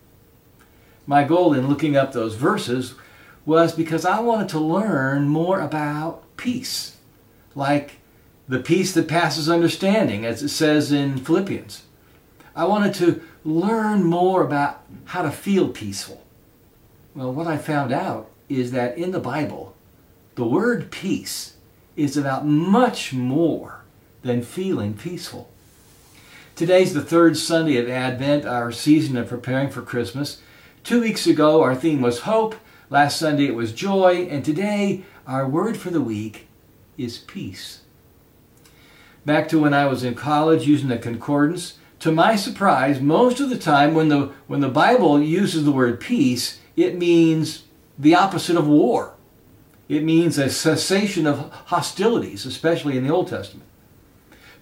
My 1.06 1.24
goal 1.24 1.52
in 1.52 1.68
looking 1.68 1.96
up 1.96 2.12
those 2.12 2.34
verses 2.34 2.94
was 3.44 3.72
because 3.74 4.04
I 4.04 4.20
wanted 4.20 4.48
to 4.50 4.58
learn 4.58 5.28
more 5.28 5.60
about 5.60 6.22
peace, 6.36 6.96
like 7.54 7.98
the 8.48 8.58
peace 8.58 8.94
that 8.94 9.08
passes 9.08 9.48
understanding, 9.48 10.24
as 10.24 10.42
it 10.42 10.48
says 10.48 10.90
in 10.90 11.18
Philippians. 11.18 11.82
I 12.54 12.64
wanted 12.64 12.94
to 12.94 13.22
learn 13.44 14.04
more 14.04 14.42
about 14.42 14.82
how 15.06 15.22
to 15.22 15.30
feel 15.30 15.68
peaceful. 15.68 16.22
Well, 17.14 17.32
what 17.32 17.46
I 17.46 17.56
found 17.56 17.92
out 17.92 18.30
is 18.48 18.72
that 18.72 18.96
in 18.96 19.10
the 19.10 19.20
Bible, 19.20 19.74
the 20.34 20.46
word 20.46 20.90
peace 20.90 21.54
is 21.96 22.16
about 22.16 22.46
much 22.46 23.12
more 23.12 23.82
than 24.22 24.42
feeling 24.42 24.94
peaceful. 24.94 25.50
Today's 26.54 26.94
the 26.94 27.02
third 27.02 27.36
Sunday 27.36 27.76
of 27.76 27.88
Advent, 27.88 28.44
our 28.44 28.72
season 28.72 29.16
of 29.16 29.28
preparing 29.28 29.70
for 29.70 29.82
Christmas. 29.82 30.40
Two 30.82 31.00
weeks 31.00 31.26
ago, 31.26 31.62
our 31.62 31.74
theme 31.74 32.00
was 32.00 32.20
hope. 32.20 32.56
Last 32.90 33.18
Sunday, 33.18 33.46
it 33.46 33.54
was 33.54 33.72
joy. 33.72 34.26
And 34.30 34.44
today, 34.44 35.04
our 35.26 35.46
word 35.48 35.76
for 35.76 35.90
the 35.90 36.00
week 36.00 36.48
is 36.96 37.18
peace. 37.18 37.82
Back 39.24 39.48
to 39.50 39.58
when 39.58 39.74
I 39.74 39.86
was 39.86 40.04
in 40.04 40.14
college 40.14 40.66
using 40.66 40.88
the 40.88 40.98
concordance, 40.98 41.78
to 42.00 42.12
my 42.12 42.36
surprise, 42.36 43.00
most 43.00 43.40
of 43.40 43.50
the 43.50 43.58
time 43.58 43.94
when 43.94 44.08
the, 44.08 44.32
when 44.46 44.60
the 44.60 44.68
Bible 44.68 45.20
uses 45.20 45.64
the 45.64 45.72
word 45.72 46.00
peace, 46.00 46.60
it 46.76 46.96
means 46.96 47.64
the 47.98 48.14
opposite 48.14 48.56
of 48.56 48.68
war. 48.68 49.14
It 49.88 50.04
means 50.04 50.38
a 50.38 50.50
cessation 50.50 51.26
of 51.26 51.50
hostilities, 51.66 52.46
especially 52.46 52.96
in 52.96 53.06
the 53.06 53.12
Old 53.12 53.28
Testament. 53.28 53.66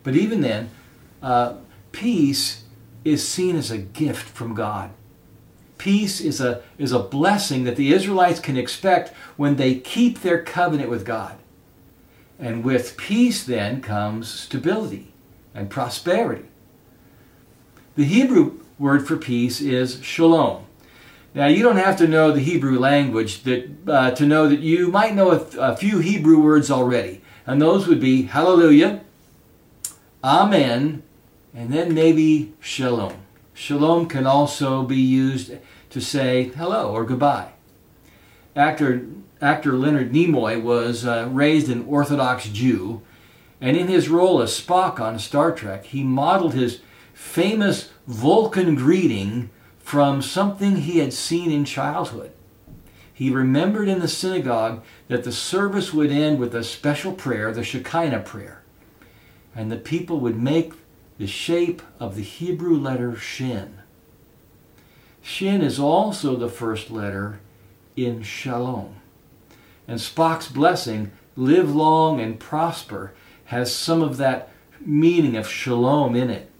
But 0.02 0.14
even 0.14 0.40
then, 0.40 0.70
uh, 1.22 1.54
peace 1.92 2.62
is 3.04 3.26
seen 3.26 3.56
as 3.56 3.70
a 3.70 3.78
gift 3.78 4.28
from 4.28 4.54
God. 4.54 4.90
Peace 5.78 6.20
is 6.20 6.40
a, 6.40 6.62
is 6.78 6.92
a 6.92 7.00
blessing 7.00 7.64
that 7.64 7.76
the 7.76 7.92
Israelites 7.92 8.40
can 8.40 8.56
expect 8.56 9.12
when 9.36 9.56
they 9.56 9.74
keep 9.74 10.20
their 10.20 10.42
covenant 10.42 10.88
with 10.88 11.04
God. 11.04 11.36
And 12.38 12.64
with 12.64 12.96
peace, 12.96 13.44
then, 13.44 13.82
comes 13.82 14.28
stability 14.28 15.12
and 15.54 15.68
prosperity. 15.68 16.46
The 17.96 18.04
Hebrew 18.04 18.60
word 18.78 19.08
for 19.08 19.16
peace 19.16 19.62
is 19.62 20.04
shalom. 20.04 20.66
Now, 21.34 21.46
you 21.46 21.62
don't 21.62 21.78
have 21.78 21.96
to 21.96 22.06
know 22.06 22.30
the 22.30 22.40
Hebrew 22.40 22.78
language 22.78 23.42
that, 23.44 23.70
uh, 23.88 24.10
to 24.10 24.26
know 24.26 24.50
that 24.50 24.60
you 24.60 24.88
might 24.88 25.14
know 25.14 25.30
a, 25.30 25.46
a 25.58 25.76
few 25.78 26.00
Hebrew 26.00 26.38
words 26.38 26.70
already. 26.70 27.22
And 27.46 27.60
those 27.60 27.86
would 27.86 28.00
be 28.00 28.24
hallelujah, 28.24 29.00
amen, 30.22 31.04
and 31.54 31.72
then 31.72 31.94
maybe 31.94 32.52
shalom. 32.60 33.14
Shalom 33.54 34.08
can 34.08 34.26
also 34.26 34.82
be 34.82 35.00
used 35.00 35.52
to 35.88 36.00
say 36.00 36.50
hello 36.50 36.92
or 36.92 37.04
goodbye. 37.04 37.52
Actor, 38.54 39.06
actor 39.40 39.72
Leonard 39.72 40.12
Nimoy 40.12 40.60
was 40.60 41.06
uh, 41.06 41.30
raised 41.30 41.70
an 41.70 41.86
Orthodox 41.86 42.46
Jew, 42.50 43.00
and 43.58 43.74
in 43.74 43.88
his 43.88 44.10
role 44.10 44.42
as 44.42 44.60
Spock 44.60 45.00
on 45.00 45.18
Star 45.18 45.50
Trek, 45.50 45.86
he 45.86 46.02
modeled 46.02 46.52
his 46.52 46.80
famous 47.16 47.90
Vulcan 48.06 48.74
greeting 48.74 49.48
from 49.78 50.20
something 50.20 50.76
he 50.76 50.98
had 50.98 51.14
seen 51.14 51.50
in 51.50 51.64
childhood. 51.64 52.30
He 53.12 53.30
remembered 53.30 53.88
in 53.88 54.00
the 54.00 54.06
synagogue 54.06 54.84
that 55.08 55.24
the 55.24 55.32
service 55.32 55.94
would 55.94 56.10
end 56.10 56.38
with 56.38 56.54
a 56.54 56.62
special 56.62 57.14
prayer, 57.14 57.50
the 57.52 57.64
Shekinah 57.64 58.20
prayer, 58.20 58.62
and 59.54 59.72
the 59.72 59.78
people 59.78 60.20
would 60.20 60.36
make 60.36 60.74
the 61.16 61.26
shape 61.26 61.80
of 61.98 62.16
the 62.16 62.22
Hebrew 62.22 62.76
letter 62.76 63.16
Shin. 63.16 63.78
Shin 65.22 65.62
is 65.62 65.78
also 65.78 66.36
the 66.36 66.50
first 66.50 66.90
letter 66.90 67.40
in 67.96 68.22
Shalom. 68.22 68.96
And 69.88 69.98
Spock's 69.98 70.48
blessing, 70.48 71.12
live 71.34 71.74
long 71.74 72.20
and 72.20 72.38
prosper, 72.38 73.14
has 73.46 73.74
some 73.74 74.02
of 74.02 74.18
that 74.18 74.50
meaning 74.84 75.34
of 75.34 75.48
shalom 75.48 76.14
in 76.14 76.28
it. 76.28 76.50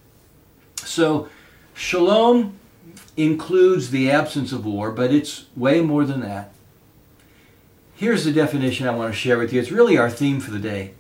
So, 0.87 1.29
shalom 1.75 2.59
includes 3.17 3.91
the 3.91 4.11
absence 4.11 4.53
of 4.53 4.65
war, 4.65 4.93
but 4.93 5.13
it's 5.13 5.47
way 5.57 5.81
more 5.81 6.05
than 6.05 6.21
that. 6.21 6.53
Here's 7.95 8.25
the 8.25 8.33
definition 8.33 8.87
I 8.87 8.95
want 8.95 9.13
to 9.13 9.19
share 9.19 9.39
with 9.39 9.53
you. 9.53 9.61
It's 9.61 9.71
really 9.71 9.99
our 9.99 10.11
theme 10.11 10.39
for 10.39 10.51
the 10.51 10.59
day. 10.59 10.93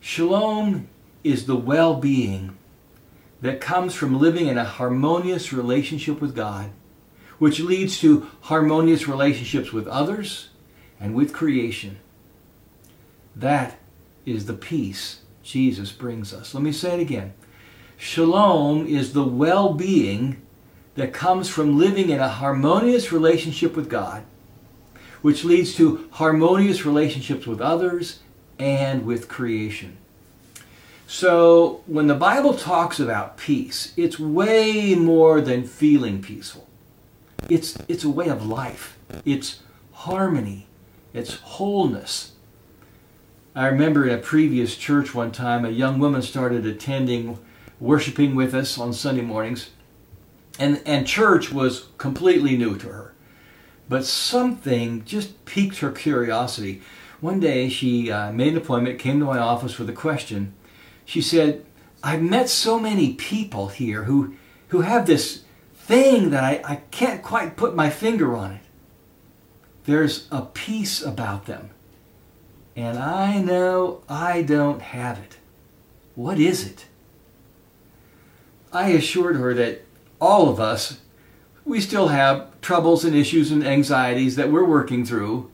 Shalom 0.00 0.88
is 1.22 1.46
the 1.46 1.56
well 1.56 1.94
being 1.96 2.56
that 3.40 3.60
comes 3.60 3.94
from 3.94 4.18
living 4.18 4.46
in 4.46 4.56
a 4.56 4.64
harmonious 4.64 5.52
relationship 5.52 6.20
with 6.20 6.34
God, 6.34 6.70
which 7.38 7.60
leads 7.60 7.98
to 8.00 8.28
harmonious 8.42 9.06
relationships 9.06 9.72
with 9.72 9.86
others 9.86 10.48
and 10.98 11.14
with 11.14 11.32
creation. 11.32 11.98
That 13.36 13.78
is 14.24 14.46
the 14.46 14.54
peace 14.54 15.20
Jesus 15.42 15.92
brings 15.92 16.32
us. 16.32 16.54
Let 16.54 16.62
me 16.62 16.72
say 16.72 16.94
it 16.94 17.00
again. 17.00 17.34
Shalom 18.00 18.86
is 18.86 19.12
the 19.12 19.24
well 19.24 19.74
being 19.74 20.40
that 20.94 21.12
comes 21.12 21.48
from 21.48 21.76
living 21.76 22.10
in 22.10 22.20
a 22.20 22.28
harmonious 22.28 23.10
relationship 23.10 23.74
with 23.74 23.90
God, 23.90 24.22
which 25.20 25.44
leads 25.44 25.74
to 25.74 26.08
harmonious 26.12 26.86
relationships 26.86 27.44
with 27.44 27.60
others 27.60 28.20
and 28.56 29.04
with 29.04 29.28
creation. 29.28 29.96
So, 31.08 31.82
when 31.86 32.06
the 32.06 32.14
Bible 32.14 32.54
talks 32.54 33.00
about 33.00 33.36
peace, 33.36 33.94
it's 33.96 34.18
way 34.18 34.94
more 34.94 35.40
than 35.40 35.64
feeling 35.64 36.22
peaceful. 36.22 36.68
It's, 37.48 37.78
it's 37.88 38.04
a 38.04 38.10
way 38.10 38.28
of 38.28 38.46
life, 38.46 38.96
it's 39.24 39.60
harmony, 39.92 40.66
it's 41.12 41.34
wholeness. 41.34 42.32
I 43.56 43.66
remember 43.66 44.06
in 44.06 44.14
a 44.14 44.22
previous 44.22 44.76
church 44.76 45.16
one 45.16 45.32
time, 45.32 45.64
a 45.64 45.70
young 45.70 45.98
woman 45.98 46.22
started 46.22 46.64
attending, 46.64 47.38
worshiping 47.80 48.34
with 48.34 48.54
us 48.54 48.78
on 48.78 48.92
Sunday 48.92 49.22
mornings, 49.22 49.70
and, 50.58 50.82
and 50.84 51.06
church 51.06 51.52
was 51.52 51.88
completely 51.98 52.56
new 52.56 52.76
to 52.78 52.88
her. 52.88 53.14
But 53.88 54.04
something 54.04 55.04
just 55.04 55.44
piqued 55.44 55.78
her 55.78 55.90
curiosity. 55.90 56.82
One 57.20 57.40
day 57.40 57.68
she 57.68 58.10
uh, 58.10 58.32
made 58.32 58.52
an 58.52 58.58
appointment, 58.58 58.98
came 58.98 59.18
to 59.20 59.26
my 59.26 59.38
office 59.38 59.78
with 59.78 59.88
a 59.88 59.94
question 59.94 60.54
she 61.08 61.22
said, 61.22 61.64
I've 62.02 62.20
met 62.20 62.50
so 62.50 62.78
many 62.78 63.14
people 63.14 63.68
here 63.68 64.04
who, 64.04 64.34
who 64.68 64.82
have 64.82 65.06
this 65.06 65.44
thing 65.74 66.28
that 66.30 66.44
I, 66.44 66.60
I 66.62 66.76
can't 66.90 67.22
quite 67.22 67.56
put 67.56 67.74
my 67.74 67.88
finger 67.88 68.36
on 68.36 68.52
it. 68.52 68.60
There's 69.86 70.28
a 70.30 70.42
peace 70.42 71.02
about 71.02 71.46
them. 71.46 71.70
And 72.76 72.98
I 72.98 73.40
know 73.40 74.02
I 74.06 74.42
don't 74.42 74.82
have 74.82 75.18
it. 75.18 75.38
What 76.14 76.38
is 76.38 76.66
it? 76.66 76.84
I 78.72 78.90
assured 78.90 79.36
her 79.36 79.54
that 79.54 79.84
all 80.20 80.48
of 80.48 80.60
us, 80.60 81.00
we 81.64 81.80
still 81.80 82.08
have 82.08 82.60
troubles 82.60 83.04
and 83.04 83.14
issues 83.14 83.50
and 83.50 83.64
anxieties 83.64 84.36
that 84.36 84.50
we're 84.50 84.64
working 84.64 85.04
through. 85.04 85.50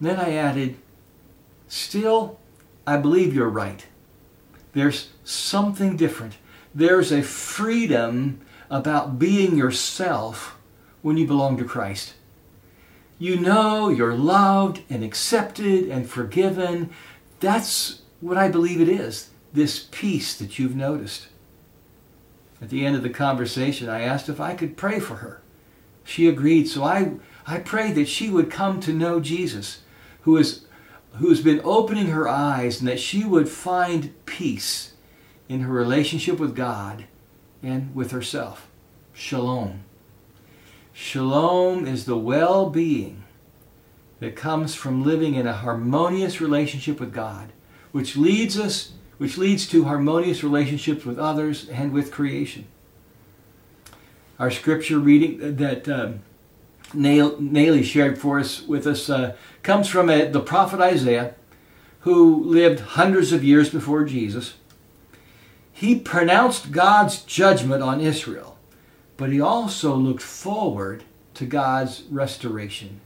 Then 0.00 0.18
I 0.18 0.34
added, 0.34 0.76
Still, 1.68 2.38
I 2.86 2.96
believe 2.96 3.34
you're 3.34 3.48
right. 3.48 3.84
There's 4.72 5.10
something 5.24 5.96
different. 5.96 6.34
There's 6.74 7.12
a 7.12 7.22
freedom 7.22 8.40
about 8.70 9.18
being 9.18 9.56
yourself 9.56 10.56
when 11.02 11.16
you 11.16 11.26
belong 11.26 11.56
to 11.58 11.64
Christ. 11.64 12.14
You 13.18 13.36
know 13.36 13.88
you're 13.88 14.14
loved 14.14 14.82
and 14.88 15.02
accepted 15.02 15.88
and 15.88 16.08
forgiven. 16.08 16.90
That's 17.40 18.02
what 18.20 18.36
I 18.36 18.48
believe 18.48 18.80
it 18.80 18.88
is 18.88 19.30
this 19.52 19.88
peace 19.90 20.36
that 20.36 20.58
you've 20.58 20.76
noticed. 20.76 21.26
At 22.60 22.70
the 22.70 22.84
end 22.84 22.96
of 22.96 23.02
the 23.02 23.10
conversation, 23.10 23.88
I 23.88 24.00
asked 24.00 24.28
if 24.28 24.40
I 24.40 24.54
could 24.54 24.76
pray 24.76 24.98
for 24.98 25.16
her. 25.16 25.40
She 26.04 26.26
agreed, 26.26 26.68
so 26.68 26.84
I, 26.84 27.12
I 27.46 27.58
prayed 27.58 27.94
that 27.94 28.08
she 28.08 28.30
would 28.30 28.50
come 28.50 28.80
to 28.80 28.92
know 28.92 29.20
Jesus, 29.20 29.80
who 30.22 30.36
is 30.36 30.64
who's 31.14 31.40
been 31.40 31.60
opening 31.64 32.06
her 32.06 32.28
eyes 32.28 32.80
and 32.80 32.88
that 32.88 33.00
she 33.00 33.24
would 33.24 33.48
find 33.48 34.14
peace 34.26 34.92
in 35.48 35.60
her 35.60 35.72
relationship 35.72 36.38
with 36.38 36.54
God 36.54 37.04
and 37.62 37.94
with 37.94 38.10
herself. 38.12 38.68
Shalom. 39.14 39.80
Shalom 40.92 41.86
is 41.86 42.04
the 42.04 42.16
well 42.16 42.70
being 42.70 43.24
that 44.20 44.36
comes 44.36 44.74
from 44.74 45.04
living 45.04 45.34
in 45.34 45.46
a 45.46 45.52
harmonious 45.52 46.40
relationship 46.40 47.00
with 47.00 47.12
God, 47.12 47.52
which 47.92 48.16
leads 48.16 48.58
us, 48.58 48.92
which 49.18 49.36
leads 49.36 49.66
to 49.68 49.84
harmonious 49.84 50.42
relationships 50.42 51.04
with 51.04 51.18
others 51.18 51.68
and 51.68 51.92
with 51.92 52.12
creation. 52.12 52.64
Our 54.38 54.50
scripture 54.50 54.98
reading 54.98 55.56
that 55.56 55.88
um, 55.88 56.20
Naley 56.94 57.84
shared 57.84 58.18
for 58.18 58.38
us 58.38 58.62
with 58.62 58.86
us 58.86 59.10
uh, 59.10 59.36
comes 59.62 59.88
from 59.88 60.08
a, 60.08 60.26
the 60.26 60.40
prophet 60.40 60.80
Isaiah, 60.80 61.34
who 62.00 62.44
lived 62.44 62.80
hundreds 62.80 63.32
of 63.32 63.44
years 63.44 63.68
before 63.68 64.04
Jesus. 64.04 64.54
He 65.72 65.98
pronounced 65.98 66.70
God's 66.70 67.22
judgment 67.22 67.82
on 67.82 68.00
Israel, 68.00 68.56
but 69.16 69.30
he 69.30 69.40
also 69.40 69.94
looked 69.94 70.22
forward 70.22 71.02
to 71.34 71.44
God's 71.44 72.04
restoration. 72.10 73.00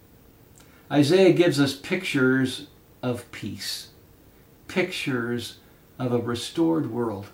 Isaiah 0.91 1.33
gives 1.33 1.59
us 1.59 1.75
pictures 1.75 2.67
of 3.03 3.31
peace, 3.33 3.89
pictures 4.69 5.57
of 5.99 6.13
a 6.13 6.19
restored 6.19 6.91
world. 6.91 7.27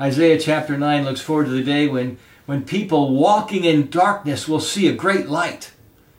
Isaiah 0.00 0.38
chapter 0.38 0.78
9 0.78 1.04
looks 1.04 1.20
forward 1.20 1.46
to 1.46 1.50
the 1.50 1.62
day 1.64 1.88
when 1.88 2.18
when 2.48 2.64
people 2.64 3.14
walking 3.14 3.64
in 3.64 3.90
darkness 3.90 4.48
will 4.48 4.58
see 4.58 4.88
a 4.88 4.94
great 4.94 5.28
light. 5.28 5.72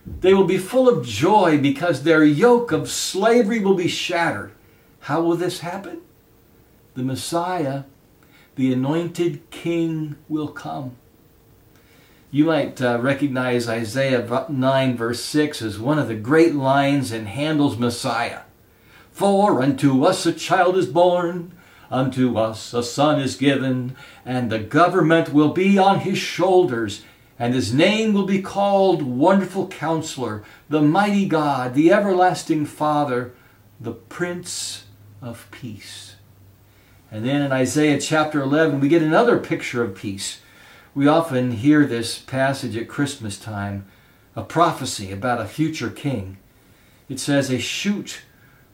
They 0.05 0.31
will 0.31 0.43
be 0.43 0.59
full 0.59 0.87
of 0.87 1.03
joy 1.03 1.57
because 1.57 2.03
their 2.03 2.23
yoke 2.23 2.71
of 2.71 2.87
slavery 2.87 3.59
will 3.59 3.73
be 3.73 3.87
shattered. 3.87 4.51
How 5.01 5.23
will 5.23 5.35
this 5.35 5.61
happen? 5.61 6.01
The 6.93 7.01
Messiah, 7.01 7.85
the 8.55 8.71
anointed 8.71 9.49
King, 9.49 10.17
will 10.27 10.49
come. 10.49 10.97
You 12.29 12.45
might 12.45 12.79
uh, 12.79 12.99
recognize 13.01 13.67
Isaiah 13.67 14.45
9, 14.47 14.97
verse 14.97 15.23
6 15.23 15.63
as 15.63 15.79
one 15.79 15.97
of 15.97 16.07
the 16.07 16.15
great 16.15 16.53
lines 16.53 17.11
in 17.11 17.25
Handel's 17.25 17.77
Messiah. 17.77 18.41
For 19.19 19.61
unto 19.61 20.05
us 20.05 20.25
a 20.25 20.31
child 20.31 20.77
is 20.77 20.87
born, 20.87 21.51
Unto 21.91 22.37
us 22.37 22.73
a 22.73 22.81
son 22.81 23.19
is 23.19 23.35
given, 23.35 23.97
and 24.23 24.49
the 24.49 24.59
government 24.59 25.33
will 25.33 25.51
be 25.51 25.77
on 25.77 25.99
his 25.99 26.17
shoulders, 26.17 27.03
and 27.37 27.53
his 27.53 27.73
name 27.73 28.13
will 28.13 28.25
be 28.25 28.41
called 28.41 29.01
Wonderful 29.01 29.67
Counselor, 29.67 30.45
the 30.69 30.81
Mighty 30.81 31.25
God, 31.25 31.73
the 31.73 31.91
Everlasting 31.91 32.65
Father, 32.65 33.33
the 33.77 33.91
Prince 33.91 34.85
of 35.21 35.51
Peace. 35.51 36.15
And 37.11 37.25
then 37.25 37.41
in 37.41 37.51
Isaiah 37.51 37.99
chapter 37.99 38.41
11, 38.41 38.79
we 38.79 38.87
get 38.87 39.03
another 39.03 39.37
picture 39.37 39.83
of 39.83 39.95
peace. 39.95 40.39
We 40.95 41.09
often 41.09 41.51
hear 41.51 41.85
this 41.85 42.19
passage 42.19 42.77
at 42.77 42.87
Christmas 42.87 43.37
time, 43.37 43.85
a 44.33 44.43
prophecy 44.43 45.11
about 45.11 45.41
a 45.41 45.45
future 45.45 45.89
king. 45.89 46.37
It 47.09 47.19
says, 47.19 47.49
A 47.49 47.59
shoot 47.59 48.21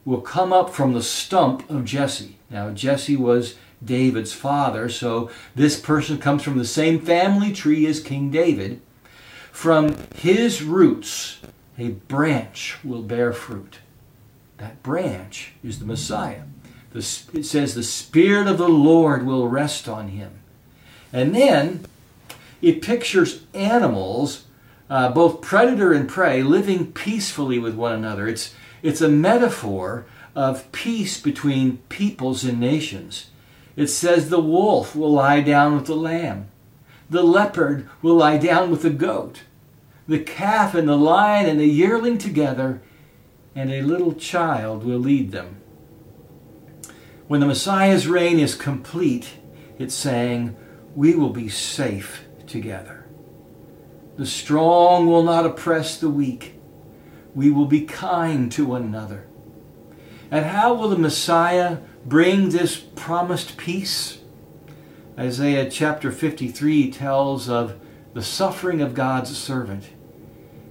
will 0.06 0.20
come 0.22 0.52
up 0.52 0.70
from 0.70 0.94
the 0.94 1.02
stump 1.02 1.68
of 1.68 1.84
Jesse. 1.84 2.36
Now, 2.48 2.70
Jesse 2.70 3.16
was 3.16 3.56
David's 3.84 4.32
father, 4.32 4.88
so 4.88 5.30
this 5.54 5.78
person 5.78 6.16
comes 6.16 6.42
from 6.42 6.56
the 6.56 6.64
same 6.64 7.00
family 7.00 7.52
tree 7.52 7.84
as 7.86 8.00
King 8.00 8.30
David. 8.30 8.80
From 9.50 9.96
his 10.14 10.62
roots, 10.62 11.40
a 11.76 11.88
branch 11.88 12.78
will 12.84 13.02
bear 13.02 13.32
fruit. 13.32 13.80
That 14.58 14.82
branch 14.82 15.52
is 15.62 15.80
the 15.80 15.84
Messiah. 15.84 16.42
It 16.94 17.02
says, 17.02 17.74
The 17.74 17.82
Spirit 17.82 18.46
of 18.46 18.58
the 18.58 18.68
Lord 18.68 19.26
will 19.26 19.48
rest 19.48 19.88
on 19.88 20.08
him. 20.08 20.38
And 21.12 21.34
then 21.34 21.84
it 22.62 22.80
pictures 22.80 23.42
animals, 23.52 24.44
uh, 24.88 25.10
both 25.10 25.42
predator 25.42 25.92
and 25.92 26.08
prey, 26.08 26.42
living 26.42 26.92
peacefully 26.92 27.58
with 27.58 27.74
one 27.74 27.92
another. 27.92 28.28
It's, 28.28 28.54
it's 28.86 29.00
a 29.00 29.08
metaphor 29.08 30.06
of 30.36 30.70
peace 30.70 31.20
between 31.20 31.78
peoples 31.88 32.44
and 32.44 32.60
nations. 32.60 33.30
It 33.74 33.88
says 33.88 34.28
the 34.28 34.40
wolf 34.40 34.94
will 34.94 35.10
lie 35.10 35.40
down 35.40 35.74
with 35.74 35.86
the 35.86 35.96
lamb. 35.96 36.48
The 37.10 37.24
leopard 37.24 37.88
will 38.00 38.14
lie 38.14 38.38
down 38.38 38.70
with 38.70 38.82
the 38.82 38.90
goat. 38.90 39.42
The 40.06 40.20
calf 40.20 40.74
and 40.74 40.88
the 40.88 40.96
lion 40.96 41.48
and 41.48 41.58
the 41.58 41.66
yearling 41.66 42.18
together, 42.18 42.80
and 43.56 43.72
a 43.72 43.82
little 43.82 44.14
child 44.14 44.84
will 44.84 45.00
lead 45.00 45.32
them. 45.32 45.56
When 47.26 47.40
the 47.40 47.46
Messiah's 47.46 48.06
reign 48.06 48.38
is 48.38 48.54
complete, 48.54 49.30
it's 49.80 49.94
saying, 49.94 50.54
we 50.94 51.16
will 51.16 51.30
be 51.30 51.48
safe 51.48 52.22
together. 52.46 53.04
The 54.16 54.26
strong 54.26 55.08
will 55.08 55.24
not 55.24 55.44
oppress 55.44 55.98
the 55.98 56.08
weak. 56.08 56.55
We 57.36 57.50
will 57.50 57.66
be 57.66 57.82
kind 57.82 58.50
to 58.52 58.64
one 58.64 58.82
another. 58.82 59.26
And 60.30 60.46
how 60.46 60.72
will 60.72 60.88
the 60.88 60.98
Messiah 60.98 61.78
bring 62.06 62.48
this 62.48 62.78
promised 62.78 63.58
peace? 63.58 64.18
Isaiah 65.18 65.70
chapter 65.70 66.10
53 66.10 66.90
tells 66.90 67.50
of 67.50 67.78
the 68.14 68.22
suffering 68.22 68.80
of 68.80 68.94
God's 68.94 69.36
servant. 69.36 69.90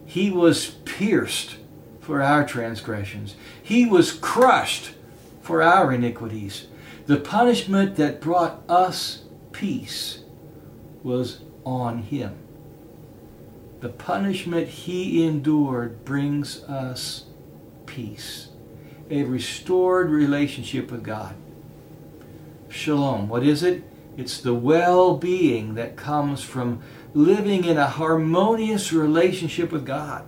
He 0.08 0.32
was 0.32 0.72
pierced 0.86 1.58
for 2.02 2.22
our 2.22 2.46
transgressions, 2.46 3.36
he 3.62 3.86
was 3.86 4.12
crushed 4.12 4.94
for 5.42 5.62
our 5.62 5.94
iniquities. 5.94 6.66
The 7.06 7.18
punishment 7.18 7.96
that 7.98 8.22
brought 8.22 8.64
us 8.68 9.26
peace 9.52 10.24
was 11.04 11.42
on 11.64 12.00
him. 12.00 12.45
The 13.82 13.90
punishment 13.90 14.68
he 14.68 15.26
endured 15.26 16.06
brings 16.06 16.64
us 16.64 17.26
peace, 17.86 18.50
a 19.10 19.24
restored 19.24 20.10
relationship 20.10 20.92
with 20.92 21.04
God. 21.04 21.36
Shalom. 22.70 23.28
What 23.28 23.44
is 23.44 23.64
it? 23.64 23.84
It's 24.18 24.40
the 24.40 24.54
well 24.54 25.18
being 25.18 25.76
that 25.76 25.98
comes 25.98 26.42
from 26.42 26.82
living 27.14 27.66
in 27.66 27.78
a 27.78 27.88
harmonious 27.88 28.94
relationship 28.94 29.72
with 29.72 29.86
God, 29.86 30.24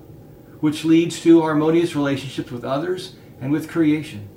which 0.59 0.85
leads 0.85 1.21
to 1.21 1.41
harmonious 1.41 1.95
relationships 1.95 2.51
with 2.51 2.63
others 2.63 3.15
and 3.39 3.51
with 3.51 3.69
creation. 3.69 4.29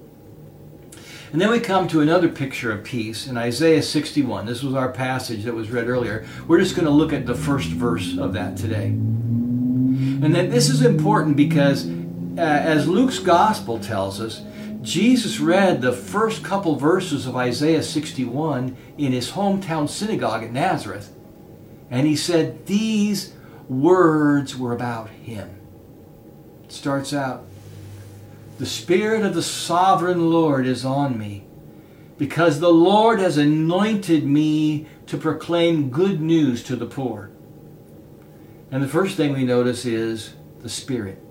And 1.32 1.40
then 1.40 1.50
we 1.50 1.60
come 1.60 1.86
to 1.88 2.00
another 2.00 2.28
picture 2.28 2.72
of 2.72 2.82
peace 2.82 3.28
in 3.28 3.36
Isaiah 3.36 3.82
61. 3.82 4.46
This 4.46 4.64
was 4.64 4.74
our 4.74 4.90
passage 4.90 5.44
that 5.44 5.54
was 5.54 5.70
read 5.70 5.88
earlier. 5.88 6.26
We're 6.48 6.58
just 6.58 6.74
going 6.74 6.86
to 6.86 6.90
look 6.90 7.12
at 7.12 7.24
the 7.24 7.36
first 7.36 7.68
verse 7.68 8.18
of 8.18 8.32
that 8.32 8.56
today. 8.56 8.86
And 8.86 10.34
then 10.34 10.50
this 10.50 10.68
is 10.68 10.82
important 10.82 11.36
because, 11.36 11.86
uh, 11.86 12.40
as 12.40 12.88
Luke's 12.88 13.20
gospel 13.20 13.78
tells 13.78 14.20
us, 14.20 14.42
Jesus 14.82 15.38
read 15.38 15.80
the 15.80 15.92
first 15.92 16.42
couple 16.42 16.74
verses 16.74 17.26
of 17.26 17.36
Isaiah 17.36 17.82
61 17.82 18.76
in 18.98 19.12
his 19.12 19.32
hometown 19.32 19.88
synagogue 19.88 20.42
at 20.42 20.52
Nazareth. 20.52 21.14
And 21.90 22.08
he 22.08 22.16
said 22.16 22.66
these 22.66 23.34
words 23.68 24.56
were 24.56 24.72
about 24.72 25.10
him. 25.10 25.50
It 26.64 26.72
starts 26.72 27.12
out 27.12 27.44
the 28.60 28.66
Spirit 28.66 29.24
of 29.24 29.34
the 29.34 29.42
sovereign 29.42 30.30
Lord 30.30 30.66
is 30.66 30.84
on 30.84 31.18
me, 31.18 31.44
because 32.18 32.60
the 32.60 32.68
Lord 32.68 33.18
has 33.18 33.38
anointed 33.38 34.26
me 34.26 34.86
to 35.06 35.16
proclaim 35.16 35.88
good 35.88 36.20
news 36.20 36.62
to 36.64 36.76
the 36.76 36.84
poor. 36.84 37.30
And 38.70 38.82
the 38.82 38.86
first 38.86 39.16
thing 39.16 39.32
we 39.32 39.44
notice 39.44 39.86
is 39.86 40.34
the 40.60 40.68
Spirit. 40.68 41.24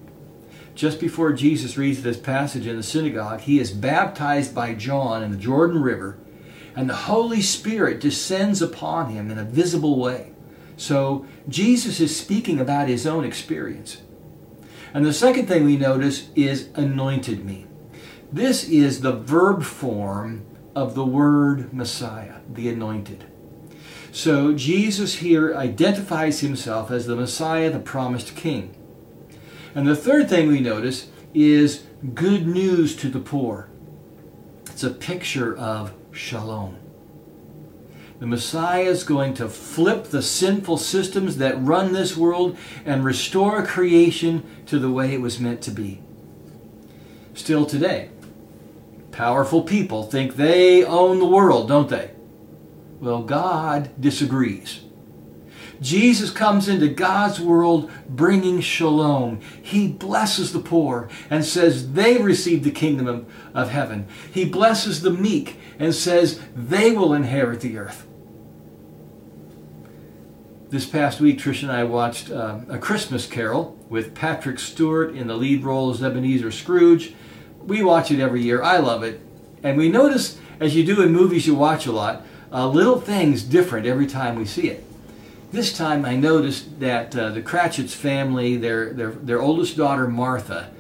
Just 0.73 0.99
before 0.99 1.31
Jesus 1.31 1.77
reads 1.77 2.01
this 2.01 2.17
passage 2.17 2.65
in 2.65 2.77
the 2.77 2.81
synagogue, 2.81 3.41
he 3.41 3.59
is 3.59 3.69
baptized 3.69 4.55
by 4.55 4.73
John 4.73 5.21
in 5.21 5.29
the 5.29 5.37
Jordan 5.37 5.83
River, 5.83 6.17
and 6.75 6.89
the 6.89 6.95
Holy 6.95 7.43
Spirit 7.43 7.99
descends 7.99 8.59
upon 8.59 9.11
him 9.11 9.29
in 9.29 9.37
a 9.37 9.43
visible 9.43 9.99
way. 9.99 10.31
So 10.77 11.27
Jesus 11.47 11.99
is 11.99 12.19
speaking 12.19 12.59
about 12.59 12.87
his 12.87 13.05
own 13.05 13.23
experience. 13.23 14.01
And 14.93 15.05
the 15.05 15.13
second 15.13 15.47
thing 15.47 15.65
we 15.65 15.77
notice 15.77 16.29
is 16.35 16.69
anointed 16.75 17.45
me. 17.45 17.67
This 18.31 18.67
is 18.67 19.01
the 19.01 19.11
verb 19.11 19.63
form 19.63 20.45
of 20.75 20.95
the 20.95 21.05
word 21.05 21.73
Messiah, 21.73 22.41
the 22.49 22.69
anointed. 22.69 23.25
So 24.11 24.53
Jesus 24.53 25.15
here 25.15 25.55
identifies 25.55 26.39
himself 26.39 26.89
as 26.89 27.05
the 27.05 27.15
Messiah, 27.15 27.69
the 27.69 27.79
promised 27.79 28.35
king. 28.35 28.75
And 29.75 29.87
the 29.87 29.95
third 29.95 30.29
thing 30.29 30.47
we 30.47 30.59
notice 30.59 31.09
is 31.33 31.83
good 32.15 32.47
news 32.47 32.95
to 32.97 33.09
the 33.09 33.19
poor. 33.19 33.69
It's 34.65 34.83
a 34.83 34.89
picture 34.89 35.55
of 35.55 35.93
shalom. 36.11 36.78
The 38.19 38.27
Messiah 38.27 38.83
is 38.83 39.05
going 39.05 39.33
to 39.35 39.47
flip 39.47 40.05
the 40.05 40.21
sinful 40.21 40.77
systems 40.77 41.37
that 41.37 41.63
run 41.63 41.93
this 41.93 42.17
world 42.17 42.57
and 42.85 43.05
restore 43.05 43.65
creation 43.65 44.43
to 44.65 44.77
the 44.77 44.91
way 44.91 45.13
it 45.13 45.21
was 45.21 45.39
meant 45.39 45.61
to 45.63 45.71
be. 45.71 46.01
Still 47.33 47.65
today, 47.65 48.09
powerful 49.13 49.61
people 49.61 50.03
think 50.03 50.35
they 50.35 50.83
own 50.83 51.19
the 51.19 51.25
world, 51.25 51.69
don't 51.69 51.87
they? 51.87 52.11
Well, 52.99 53.23
God 53.23 53.89
disagrees. 53.97 54.81
Jesus 55.79 56.29
comes 56.29 56.67
into 56.67 56.89
God's 56.89 57.39
world 57.39 57.89
bringing 58.09 58.59
shalom. 58.59 59.39
He 59.61 59.87
blesses 59.87 60.51
the 60.51 60.59
poor 60.59 61.07
and 61.29 61.45
says 61.45 61.93
they 61.93 62.17
receive 62.17 62.65
the 62.65 62.71
kingdom 62.71 63.07
of, 63.07 63.33
of 63.53 63.69
heaven. 63.69 64.09
He 64.33 64.43
blesses 64.43 65.03
the 65.03 65.09
meek 65.09 65.57
and 65.79 65.95
says 65.95 66.41
they 66.53 66.91
will 66.91 67.13
inherit 67.13 67.61
the 67.61 67.77
earth 67.77 68.07
this 70.69 70.85
past 70.85 71.19
week, 71.19 71.39
Trish 71.39 71.63
and 71.63 71.71
I 71.71 71.83
watched 71.83 72.29
uh, 72.29 72.59
A 72.69 72.77
Christmas 72.77 73.25
Carol 73.25 73.75
with 73.89 74.13
Patrick 74.13 74.59
Stewart 74.59 75.15
in 75.15 75.27
the 75.27 75.35
lead 75.35 75.63
role 75.63 75.89
as 75.89 76.03
Ebenezer 76.03 76.51
Scrooge. 76.51 77.13
We 77.63 77.81
watch 77.81 78.11
it 78.11 78.19
every 78.19 78.43
year. 78.43 78.61
I 78.61 78.77
love 78.77 79.01
it. 79.01 79.19
And 79.63 79.77
we 79.77 79.89
notice, 79.89 80.37
as 80.59 80.75
you 80.75 80.85
do 80.85 81.01
in 81.01 81.11
movies 81.11 81.47
you 81.47 81.55
watch 81.55 81.87
a 81.87 81.91
lot, 81.91 82.23
uh, 82.51 82.67
little 82.67 83.01
things 83.01 83.43
different 83.43 83.87
every 83.87 84.05
time 84.05 84.35
we 84.35 84.45
see 84.45 84.69
it. 84.69 84.85
This 85.51 85.75
time 85.75 86.05
I 86.05 86.15
noticed 86.15 86.79
that 86.79 87.15
uh, 87.15 87.29
the 87.29 87.41
Cratchits 87.41 87.95
family, 87.95 88.55
their, 88.55 88.93
their, 88.93 89.11
their 89.11 89.41
oldest 89.41 89.75
daughter, 89.75 90.07
Martha, 90.07 90.71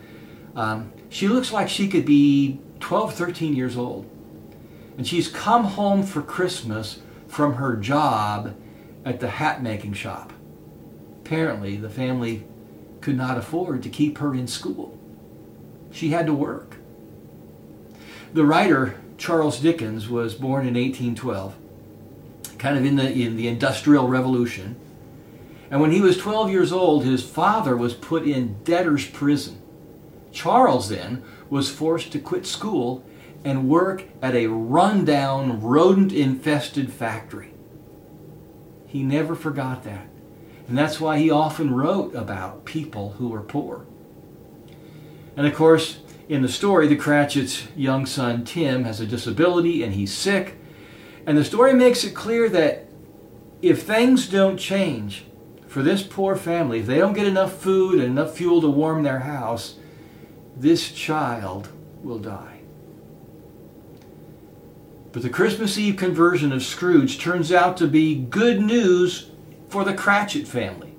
um, 0.55 0.93
she 1.09 1.27
looks 1.27 1.51
like 1.51 1.67
she 1.67 1.87
could 1.87 2.05
be 2.05 2.59
12, 2.79 3.15
13 3.15 3.55
years 3.55 3.75
old. 3.75 4.07
And 4.97 5.07
she's 5.07 5.27
come 5.27 5.63
home 5.63 6.03
for 6.03 6.21
Christmas 6.21 6.99
from 7.27 7.55
her 7.55 7.75
job 7.75 8.55
at 9.05 9.19
the 9.19 9.29
hat 9.29 9.61
making 9.63 9.93
shop. 9.93 10.33
Apparently, 11.23 11.75
the 11.75 11.89
family 11.89 12.43
could 13.01 13.15
not 13.15 13.37
afford 13.37 13.83
to 13.83 13.89
keep 13.89 14.17
her 14.17 14.33
in 14.33 14.47
school. 14.47 14.97
She 15.91 16.09
had 16.09 16.25
to 16.25 16.33
work. 16.33 16.77
The 18.33 18.45
writer 18.45 18.95
Charles 19.17 19.59
Dickens 19.59 20.07
was 20.07 20.33
born 20.33 20.67
in 20.67 20.75
1812, 20.75 21.55
kind 22.57 22.77
of 22.77 22.85
in 22.85 22.95
the, 22.95 23.11
in 23.11 23.35
the 23.35 23.47
Industrial 23.47 24.07
Revolution. 24.07 24.75
And 25.71 25.81
when 25.81 25.91
he 25.91 26.01
was 26.01 26.17
12 26.17 26.49
years 26.49 26.71
old, 26.71 27.03
his 27.03 27.23
father 27.23 27.75
was 27.75 27.93
put 27.93 28.23
in 28.23 28.63
debtor's 28.63 29.07
prison. 29.07 29.61
Charles 30.31 30.89
then 30.89 31.23
was 31.49 31.69
forced 31.69 32.11
to 32.11 32.19
quit 32.19 32.45
school 32.45 33.03
and 33.43 33.69
work 33.69 34.03
at 34.21 34.35
a 34.35 34.47
rundown, 34.47 35.61
rodent 35.61 36.11
infested 36.11 36.91
factory. 36.91 37.53
He 38.89 39.03
never 39.03 39.35
forgot 39.35 39.83
that. 39.83 40.07
And 40.67 40.75
that's 40.75 40.99
why 40.99 41.19
he 41.19 41.29
often 41.29 41.73
wrote 41.73 42.15
about 42.15 42.65
people 42.65 43.11
who 43.13 43.29
were 43.29 43.41
poor. 43.41 43.85
And 45.37 45.45
of 45.45 45.53
course, 45.53 45.99
in 46.27 46.41
the 46.41 46.49
story, 46.49 46.87
the 46.87 46.95
Cratchit's 46.95 47.67
young 47.75 48.07
son 48.07 48.43
Tim 48.43 48.83
has 48.85 48.99
a 48.99 49.05
disability 49.05 49.83
and 49.83 49.93
he's 49.93 50.11
sick. 50.11 50.55
And 51.27 51.37
the 51.37 51.45
story 51.45 51.73
makes 51.73 52.03
it 52.03 52.15
clear 52.15 52.49
that 52.49 52.87
if 53.61 53.83
things 53.83 54.27
don't 54.27 54.57
change 54.57 55.25
for 55.67 55.83
this 55.83 56.01
poor 56.01 56.35
family, 56.35 56.79
if 56.79 56.87
they 56.87 56.97
don't 56.97 57.13
get 57.13 57.27
enough 57.27 57.53
food 57.53 57.99
and 57.99 58.05
enough 58.05 58.35
fuel 58.35 58.59
to 58.61 58.69
warm 58.69 59.03
their 59.03 59.19
house, 59.19 59.75
this 60.57 60.91
child 60.91 61.69
will 62.01 62.19
die. 62.19 62.48
But 65.11 65.23
the 65.23 65.29
Christmas 65.29 65.77
Eve 65.77 65.97
conversion 65.97 66.51
of 66.51 66.63
Scrooge 66.63 67.19
turns 67.19 67.51
out 67.51 67.77
to 67.77 67.87
be 67.87 68.15
good 68.15 68.61
news 68.61 69.31
for 69.67 69.83
the 69.83 69.93
Cratchit 69.93 70.47
family. 70.47 70.93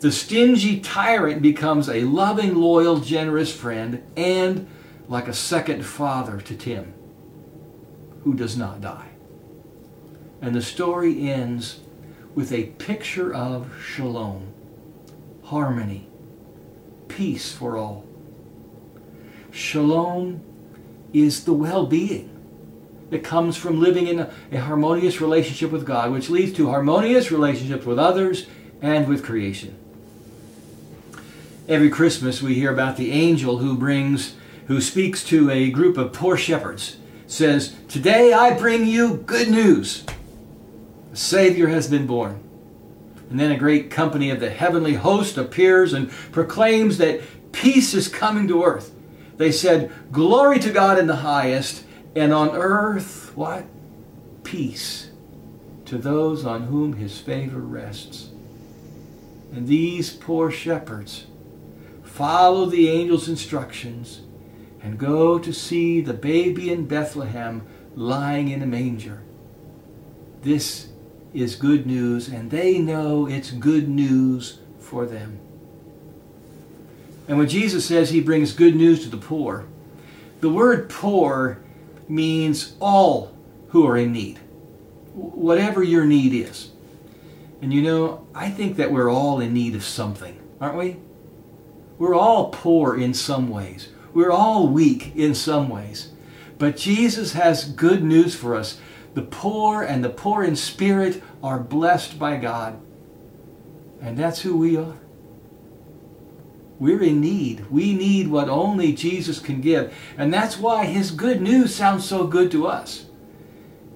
The 0.00 0.12
stingy 0.12 0.80
tyrant 0.80 1.42
becomes 1.42 1.88
a 1.88 2.02
loving, 2.02 2.54
loyal, 2.54 3.00
generous 3.00 3.54
friend 3.54 4.02
and 4.16 4.68
like 5.08 5.28
a 5.28 5.34
second 5.34 5.84
father 5.84 6.40
to 6.40 6.56
Tim, 6.56 6.94
who 8.22 8.34
does 8.34 8.56
not 8.56 8.80
die. 8.80 9.08
And 10.40 10.54
the 10.54 10.62
story 10.62 11.30
ends 11.30 11.80
with 12.34 12.52
a 12.52 12.64
picture 12.64 13.34
of 13.34 13.72
shalom, 13.84 14.52
harmony, 15.44 16.08
peace 17.08 17.52
for 17.52 17.76
all. 17.76 18.04
Shalom 19.50 20.42
is 21.12 21.44
the 21.44 21.52
well 21.52 21.86
being 21.86 22.31
that 23.12 23.22
comes 23.22 23.58
from 23.58 23.78
living 23.78 24.06
in 24.06 24.20
a, 24.20 24.30
a, 24.50 24.56
harmonious 24.56 25.20
relationship 25.20 25.70
with 25.70 25.84
God, 25.84 26.10
which 26.10 26.30
leads 26.30 26.54
to 26.54 26.70
harmonious 26.70 27.30
relationships 27.30 27.84
with 27.84 27.98
others 27.98 28.46
and 28.80 29.06
with 29.06 29.22
creation. 29.22 29.76
Every 31.68 31.90
Christmas 31.90 32.40
we 32.40 32.54
hear 32.54 32.72
about 32.72 32.96
the 32.96 33.12
angel 33.12 33.58
who 33.58 33.76
brings 33.76 34.34
who 34.66 34.80
speaks 34.80 35.22
to 35.24 35.50
a 35.50 35.70
group 35.70 35.98
of 35.98 36.14
poor 36.14 36.38
shepherds 36.38 36.96
says, 37.26 37.74
"Today 37.86 38.32
I 38.32 38.56
bring 38.56 38.86
you 38.86 39.22
good 39.26 39.50
news. 39.50 40.04
A 41.12 41.16
savior 41.16 41.68
has 41.68 41.88
been 41.88 42.06
born." 42.06 42.40
And 43.28 43.38
then 43.38 43.52
a 43.52 43.58
great 43.58 43.90
company 43.90 44.30
of 44.30 44.40
the 44.40 44.50
heavenly 44.50 44.94
host 44.94 45.36
appears 45.36 45.92
and 45.92 46.10
proclaims 46.32 46.96
that 46.96 47.20
peace 47.52 47.92
is 47.92 48.08
coming 48.08 48.48
to 48.48 48.64
earth. 48.64 48.90
They 49.36 49.52
said, 49.52 49.90
"Glory 50.10 50.58
to 50.60 50.70
God 50.70 50.98
in 50.98 51.06
the 51.06 51.16
highest, 51.16 51.82
and 52.14 52.32
on 52.32 52.50
earth 52.50 53.32
what? 53.36 53.64
Peace 54.44 55.10
to 55.86 55.98
those 55.98 56.44
on 56.44 56.64
whom 56.64 56.94
his 56.94 57.18
favor 57.18 57.60
rests." 57.60 58.30
And 59.54 59.66
these 59.66 60.10
poor 60.10 60.50
shepherds 60.50 61.26
follow 62.02 62.66
the 62.66 62.90
angel's 62.90 63.28
instructions 63.28 64.20
and 64.82 64.98
go 64.98 65.38
to 65.38 65.52
see 65.52 66.00
the 66.00 66.14
baby 66.14 66.70
in 66.70 66.86
Bethlehem 66.86 67.62
lying 67.94 68.48
in 68.48 68.62
a 68.62 68.66
manger. 68.66 69.20
This 70.42 70.88
is 71.32 71.54
good 71.54 71.86
news, 71.86 72.28
and 72.28 72.50
they 72.50 72.78
know 72.78 73.26
it's 73.26 73.50
good 73.50 73.88
news 73.88 74.58
for 74.80 75.06
them. 75.06 75.38
And 77.28 77.38
when 77.38 77.48
Jesus 77.48 77.84
says 77.84 78.10
he 78.10 78.20
brings 78.20 78.52
good 78.52 78.74
news 78.74 79.02
to 79.04 79.08
the 79.08 79.16
poor, 79.16 79.64
the 80.40 80.50
word 80.50 80.88
poor 80.88 81.58
means 82.08 82.74
all 82.80 83.32
who 83.68 83.86
are 83.86 83.96
in 83.96 84.12
need, 84.12 84.38
whatever 85.14 85.82
your 85.82 86.04
need 86.04 86.32
is. 86.32 86.70
And 87.60 87.72
you 87.72 87.82
know, 87.82 88.26
I 88.34 88.50
think 88.50 88.76
that 88.76 88.90
we're 88.90 89.10
all 89.10 89.40
in 89.40 89.54
need 89.54 89.74
of 89.74 89.84
something, 89.84 90.38
aren't 90.60 90.76
we? 90.76 90.96
We're 91.98 92.14
all 92.14 92.50
poor 92.50 92.98
in 92.98 93.14
some 93.14 93.48
ways. 93.48 93.88
We're 94.12 94.32
all 94.32 94.68
weak 94.68 95.14
in 95.14 95.34
some 95.34 95.68
ways. 95.68 96.10
But 96.58 96.76
Jesus 96.76 97.32
has 97.32 97.64
good 97.64 98.02
news 98.02 98.34
for 98.34 98.54
us. 98.54 98.78
The 99.14 99.22
poor 99.22 99.82
and 99.82 100.02
the 100.02 100.10
poor 100.10 100.42
in 100.42 100.56
spirit 100.56 101.22
are 101.42 101.58
blessed 101.58 102.18
by 102.18 102.36
God. 102.36 102.80
And 104.00 104.16
that's 104.16 104.40
who 104.40 104.56
we 104.56 104.76
are. 104.76 104.98
We're 106.82 107.04
in 107.04 107.20
need. 107.20 107.70
We 107.70 107.94
need 107.94 108.26
what 108.26 108.48
only 108.48 108.92
Jesus 108.92 109.38
can 109.38 109.60
give. 109.60 109.94
And 110.18 110.34
that's 110.34 110.58
why 110.58 110.84
his 110.84 111.12
good 111.12 111.40
news 111.40 111.72
sounds 111.72 112.04
so 112.04 112.26
good 112.26 112.50
to 112.50 112.66
us. 112.66 113.06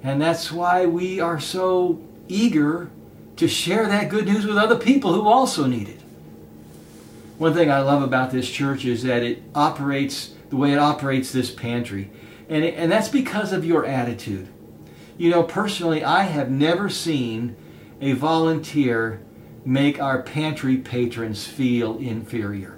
And 0.04 0.22
that's 0.22 0.52
why 0.52 0.86
we 0.86 1.18
are 1.18 1.40
so 1.40 2.00
eager 2.28 2.88
to 3.38 3.48
share 3.48 3.88
that 3.88 4.08
good 4.08 4.26
news 4.26 4.46
with 4.46 4.56
other 4.56 4.76
people 4.76 5.12
who 5.14 5.26
also 5.26 5.66
need 5.66 5.88
it. 5.88 6.00
One 7.38 7.54
thing 7.54 7.72
I 7.72 7.80
love 7.80 8.02
about 8.02 8.30
this 8.30 8.48
church 8.48 8.84
is 8.84 9.02
that 9.02 9.24
it 9.24 9.42
operates 9.52 10.34
the 10.50 10.56
way 10.56 10.72
it 10.72 10.78
operates 10.78 11.32
this 11.32 11.50
pantry. 11.50 12.08
And, 12.48 12.62
it, 12.62 12.74
and 12.74 12.92
that's 12.92 13.08
because 13.08 13.52
of 13.52 13.64
your 13.64 13.84
attitude. 13.84 14.46
You 15.18 15.30
know, 15.30 15.42
personally, 15.42 16.04
I 16.04 16.22
have 16.22 16.52
never 16.52 16.88
seen 16.88 17.56
a 18.00 18.12
volunteer 18.12 19.22
make 19.64 20.00
our 20.00 20.22
pantry 20.22 20.76
patrons 20.76 21.48
feel 21.48 21.98
inferior. 21.98 22.75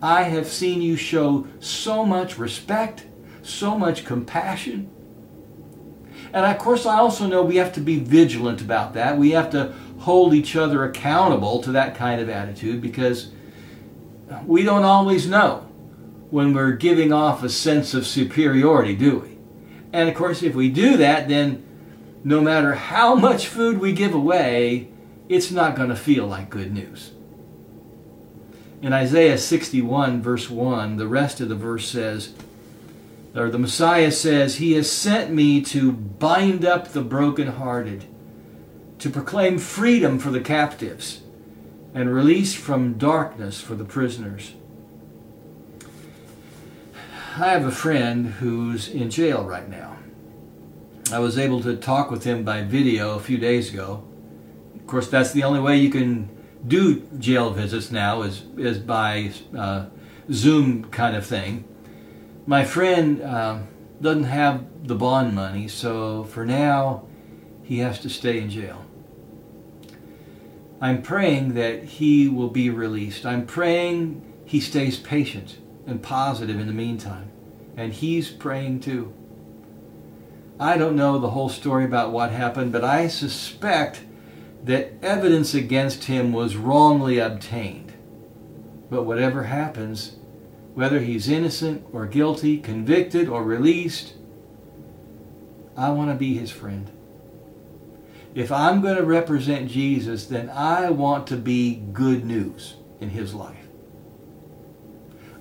I 0.00 0.24
have 0.24 0.46
seen 0.46 0.80
you 0.80 0.96
show 0.96 1.46
so 1.60 2.04
much 2.04 2.38
respect, 2.38 3.04
so 3.42 3.76
much 3.76 4.04
compassion. 4.04 4.90
And 6.32 6.44
of 6.44 6.58
course, 6.58 6.86
I 6.86 6.98
also 6.98 7.26
know 7.26 7.42
we 7.42 7.56
have 7.56 7.72
to 7.74 7.80
be 7.80 7.98
vigilant 7.98 8.60
about 8.60 8.94
that. 8.94 9.16
We 9.16 9.30
have 9.30 9.50
to 9.50 9.72
hold 10.00 10.34
each 10.34 10.54
other 10.56 10.84
accountable 10.84 11.62
to 11.62 11.72
that 11.72 11.94
kind 11.94 12.20
of 12.20 12.28
attitude 12.28 12.80
because 12.80 13.30
we 14.44 14.62
don't 14.62 14.84
always 14.84 15.26
know 15.26 15.66
when 16.30 16.52
we're 16.52 16.72
giving 16.72 17.12
off 17.12 17.42
a 17.42 17.48
sense 17.48 17.94
of 17.94 18.06
superiority, 18.06 18.94
do 18.94 19.18
we? 19.18 19.38
And 19.92 20.08
of 20.08 20.14
course, 20.14 20.42
if 20.42 20.54
we 20.54 20.68
do 20.68 20.98
that, 20.98 21.28
then 21.28 21.64
no 22.22 22.40
matter 22.40 22.74
how 22.74 23.14
much 23.14 23.48
food 23.48 23.78
we 23.78 23.92
give 23.92 24.14
away, 24.14 24.88
it's 25.28 25.50
not 25.50 25.74
going 25.74 25.88
to 25.88 25.96
feel 25.96 26.26
like 26.26 26.50
good 26.50 26.72
news. 26.72 27.12
In 28.80 28.92
Isaiah 28.92 29.38
61, 29.38 30.22
verse 30.22 30.48
1, 30.48 30.96
the 30.96 31.08
rest 31.08 31.40
of 31.40 31.48
the 31.48 31.56
verse 31.56 31.88
says, 31.88 32.32
or 33.34 33.50
the 33.50 33.58
Messiah 33.58 34.12
says, 34.12 34.56
He 34.56 34.72
has 34.72 34.90
sent 34.90 35.32
me 35.32 35.60
to 35.62 35.92
bind 35.92 36.64
up 36.64 36.88
the 36.88 37.02
brokenhearted 37.02 38.04
to 38.98 39.10
proclaim 39.10 39.58
freedom 39.58 40.18
for 40.18 40.30
the 40.30 40.40
captives 40.40 41.22
and 41.94 42.12
release 42.12 42.54
from 42.54 42.94
darkness 42.94 43.60
for 43.60 43.74
the 43.74 43.84
prisoners. 43.84 44.54
I 47.36 47.50
have 47.50 47.64
a 47.64 47.70
friend 47.70 48.26
who's 48.26 48.88
in 48.88 49.10
jail 49.10 49.44
right 49.44 49.68
now. 49.68 49.96
I 51.12 51.20
was 51.20 51.38
able 51.38 51.62
to 51.62 51.76
talk 51.76 52.10
with 52.10 52.24
him 52.24 52.44
by 52.44 52.62
video 52.62 53.16
a 53.16 53.20
few 53.20 53.38
days 53.38 53.72
ago. 53.72 54.04
Of 54.74 54.86
course, 54.86 55.08
that's 55.08 55.32
the 55.32 55.44
only 55.44 55.60
way 55.60 55.78
you 55.78 55.90
can 55.90 56.28
do 56.66 57.00
jail 57.18 57.50
visits 57.50 57.90
now 57.90 58.22
is 58.22 58.44
is 58.56 58.78
by 58.78 59.32
uh, 59.56 59.86
Zoom 60.30 60.84
kind 60.90 61.16
of 61.16 61.26
thing. 61.26 61.64
My 62.46 62.64
friend 62.64 63.22
uh, 63.22 63.58
doesn't 64.00 64.24
have 64.24 64.86
the 64.86 64.94
bond 64.94 65.34
money, 65.34 65.68
so 65.68 66.24
for 66.24 66.44
now 66.44 67.06
he 67.62 67.78
has 67.78 68.00
to 68.00 68.08
stay 68.08 68.38
in 68.38 68.50
jail. 68.50 68.84
I'm 70.80 71.02
praying 71.02 71.54
that 71.54 71.84
he 71.84 72.28
will 72.28 72.50
be 72.50 72.70
released. 72.70 73.26
I'm 73.26 73.46
praying 73.46 74.22
he 74.44 74.60
stays 74.60 74.96
patient 74.96 75.58
and 75.86 76.02
positive 76.02 76.58
in 76.58 76.66
the 76.66 76.72
meantime. 76.72 77.30
And 77.76 77.92
he's 77.92 78.30
praying 78.30 78.80
too. 78.80 79.12
I 80.58 80.76
don't 80.78 80.96
know 80.96 81.18
the 81.18 81.30
whole 81.30 81.48
story 81.48 81.84
about 81.84 82.12
what 82.12 82.30
happened, 82.30 82.72
but 82.72 82.82
I 82.82 83.08
suspect 83.08 84.00
that 84.64 84.92
evidence 85.02 85.54
against 85.54 86.04
him 86.04 86.32
was 86.32 86.56
wrongly 86.56 87.18
obtained. 87.18 87.92
But 88.90 89.04
whatever 89.04 89.44
happens, 89.44 90.16
whether 90.74 91.00
he's 91.00 91.28
innocent 91.28 91.86
or 91.92 92.06
guilty, 92.06 92.58
convicted 92.58 93.28
or 93.28 93.42
released, 93.42 94.14
I 95.76 95.90
want 95.90 96.10
to 96.10 96.16
be 96.16 96.34
his 96.34 96.50
friend 96.50 96.90
if 98.38 98.52
I'm 98.52 98.80
going 98.80 98.96
to 98.96 99.02
represent 99.02 99.68
Jesus, 99.68 100.26
then 100.26 100.48
I 100.50 100.90
want 100.90 101.26
to 101.26 101.36
be 101.36 101.82
good 101.92 102.24
news 102.24 102.76
in 103.00 103.10
his 103.10 103.34
life. 103.34 103.56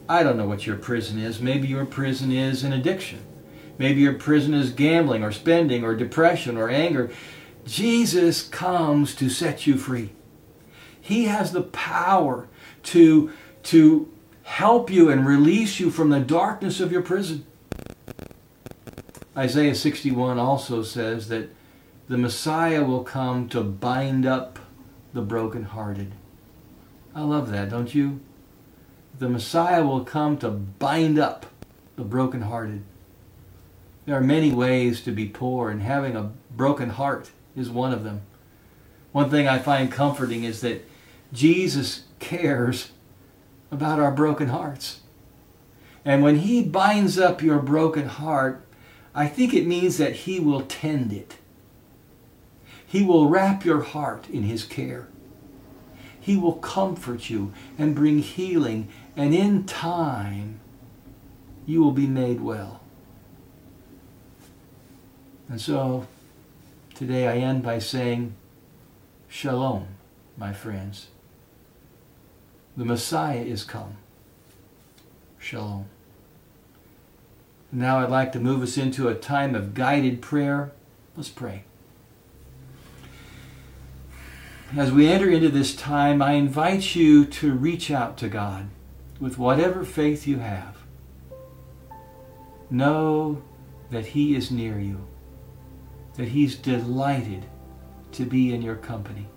I 0.09 0.24
don't 0.24 0.36
know 0.36 0.47
what 0.47 0.65
your 0.65 0.78
prison 0.78 1.20
is. 1.20 1.39
Maybe 1.39 1.68
your 1.68 1.86
prison 1.86 2.32
is 2.32 2.63
an 2.63 2.74
addiction. 2.74 3.20
Maybe 3.78 4.01
your 4.01 4.13
prison 4.13 4.55
is 4.55 4.72
gambling 4.72 5.24
or 5.24 5.32
spending 5.32 5.84
or 5.84 5.95
depression 5.95 6.57
or 6.57 6.70
anger. 6.70 7.11
Jesus 7.68 8.47
comes 8.47 9.13
to 9.15 9.30
set 9.30 9.68
you 9.68 9.78
free. 9.78 10.11
He 10.99 11.26
has 11.26 11.51
the 11.51 11.61
power 11.61 12.47
to, 12.84 13.32
to 13.63 14.11
help 14.43 14.89
you 14.89 15.09
and 15.09 15.28
release 15.28 15.80
you 15.80 15.91
from 15.91 16.09
the 16.09 16.22
darkness 16.22 16.80
of 16.80 16.91
your 16.91 17.01
prison. 17.01 17.45
Isaiah 19.36 19.76
61 19.76 20.39
also 20.39 20.82
says 20.82 21.28
that 21.28 21.49
the 22.07 22.18
Messiah 22.18 22.84
will 22.84 23.03
come 23.03 23.49
to 23.49 23.61
bind 23.61 24.26
up 24.26 24.59
the 25.13 25.22
brokenhearted. 25.22 26.13
I 27.13 27.22
love 27.22 27.51
that, 27.51 27.70
don't 27.70 27.93
you? 27.93 28.22
The 29.20 29.28
Messiah 29.28 29.84
will 29.84 30.05
come 30.05 30.38
to 30.38 30.49
bind 30.49 31.20
up 31.20 31.45
the 31.97 32.03
brokenhearted. 32.03 32.84
There 34.05 34.15
are 34.15 34.22
many 34.22 34.53
ways 34.53 35.01
to 35.01 35.11
be 35.11 35.28
poor, 35.28 35.70
and 35.70 35.82
having 35.82 36.15
a 36.15 36.32
broken 36.55 36.91
heart 36.91 37.32
is 37.58 37.70
one 37.70 37.91
of 37.91 38.03
them. 38.03 38.22
One 39.12 39.30
thing 39.30 39.47
I 39.47 39.60
find 39.60 39.91
comforting 39.91 40.43
is 40.43 40.62
that 40.62 40.88
Jesus 41.34 42.03
cares 42.20 42.91
about 43.72 43.99
our 43.99 44.12
broken 44.12 44.49
hearts. 44.49 45.01
And 46.05 46.24
when 46.24 46.38
He 46.38 46.64
binds 46.64 47.18
up 47.20 47.41
your 47.41 47.60
broken 47.60 48.08
heart, 48.08 48.64
I 49.14 49.28
think 49.28 49.53
it 49.53 49.68
means 49.68 49.97
that 49.97 50.14
He 50.14 50.39
will 50.39 50.62
tend 50.62 51.12
it. 51.12 51.36
He 52.86 53.03
will 53.03 53.28
wrap 53.28 53.66
your 53.66 53.82
heart 53.82 54.30
in 54.30 54.43
His 54.43 54.64
care. 54.64 55.08
He 56.20 56.38
will 56.38 56.53
comfort 56.53 57.30
you 57.30 57.53
and 57.78 57.95
bring 57.95 58.20
healing, 58.20 58.89
and 59.16 59.34
in 59.34 59.66
time, 59.66 60.60
you 61.66 61.82
will 61.82 61.91
be 61.91 62.08
made 62.08 62.39
well. 62.39 62.82
And 65.49 65.60
so, 65.60 66.05
today 66.98 67.28
I 67.28 67.38
end 67.38 67.62
by 67.62 67.78
saying, 67.78 68.34
Shalom, 69.28 69.88
my 70.36 70.52
friends. 70.52 71.08
The 72.76 72.86
Messiah 72.86 73.41
is 73.41 73.64
come. 73.64 73.98
Shalom. 75.38 75.86
Now 77.72 78.00
I'd 78.00 78.10
like 78.10 78.32
to 78.32 78.39
move 78.39 78.64
us 78.64 78.78
into 78.78 79.10
a 79.10 79.14
time 79.14 79.54
of 79.54 79.76
guided 79.76 80.24
prayer. 80.24 80.72
Let's 81.16 81.30
pray. 81.30 81.64
As 84.76 84.91
we 84.91 85.08
enter 85.08 85.30
into 85.30 85.50
this 85.50 85.76
time, 85.76 86.22
I 86.22 86.32
invite 86.32 86.95
you 86.95 87.26
to 87.26 87.54
reach 87.54 87.91
out 87.91 88.18
to 88.18 88.28
God 88.28 88.70
with 89.20 89.38
whatever 89.38 89.86
faith 89.86 90.26
you 90.26 90.39
have. 90.39 90.78
Know 92.72 93.43
that 93.91 94.08
He 94.08 94.36
is 94.36 94.50
near 94.50 94.80
you, 94.80 95.08
that 96.18 96.30
He's 96.30 96.55
delighted 96.55 97.45
to 98.13 98.26
be 98.26 98.53
in 98.53 98.61
your 98.61 98.76
company. 98.76 99.28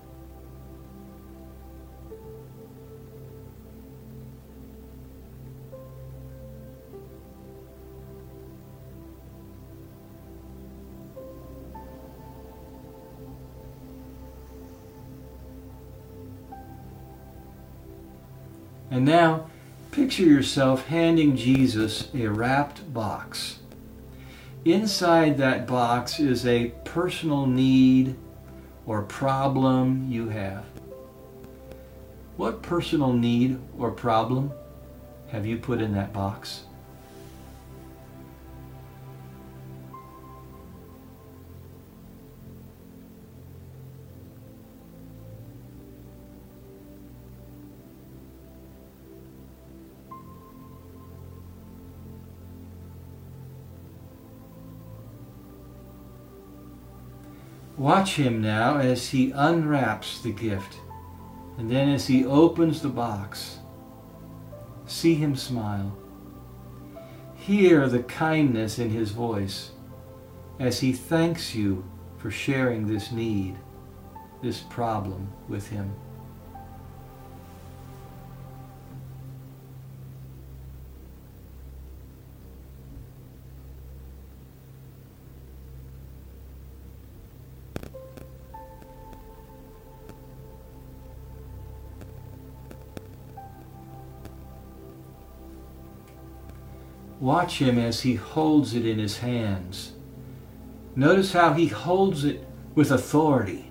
And 18.90 19.04
now, 19.04 19.46
picture 19.92 20.24
yourself 20.24 20.86
handing 20.86 21.36
Jesus 21.36 22.08
a 22.12 22.26
wrapped 22.26 22.92
box. 22.92 23.59
Inside 24.66 25.38
that 25.38 25.66
box 25.66 26.20
is 26.20 26.44
a 26.44 26.66
personal 26.84 27.46
need 27.46 28.14
or 28.84 29.02
problem 29.02 30.06
you 30.10 30.28
have. 30.28 30.66
What 32.36 32.60
personal 32.60 33.14
need 33.14 33.58
or 33.78 33.90
problem 33.90 34.52
have 35.28 35.46
you 35.46 35.56
put 35.56 35.80
in 35.80 35.94
that 35.94 36.12
box? 36.12 36.64
Watch 57.80 58.16
him 58.16 58.42
now 58.42 58.76
as 58.76 59.08
he 59.08 59.30
unwraps 59.30 60.20
the 60.20 60.32
gift, 60.32 60.76
and 61.56 61.70
then 61.70 61.88
as 61.88 62.06
he 62.06 62.26
opens 62.26 62.82
the 62.82 62.90
box. 62.90 63.58
See 64.84 65.14
him 65.14 65.34
smile. 65.34 65.96
Hear 67.36 67.88
the 67.88 68.02
kindness 68.02 68.78
in 68.78 68.90
his 68.90 69.12
voice 69.12 69.70
as 70.58 70.78
he 70.80 70.92
thanks 70.92 71.54
you 71.54 71.82
for 72.18 72.30
sharing 72.30 72.86
this 72.86 73.12
need, 73.12 73.56
this 74.42 74.60
problem 74.60 75.32
with 75.48 75.66
him. 75.70 75.90
Watch 97.30 97.60
him 97.60 97.78
as 97.78 98.00
he 98.00 98.16
holds 98.16 98.74
it 98.74 98.84
in 98.84 98.98
his 98.98 99.18
hands. 99.18 99.92
Notice 100.96 101.32
how 101.32 101.52
he 101.52 101.68
holds 101.68 102.24
it 102.24 102.44
with 102.74 102.90
authority 102.90 103.70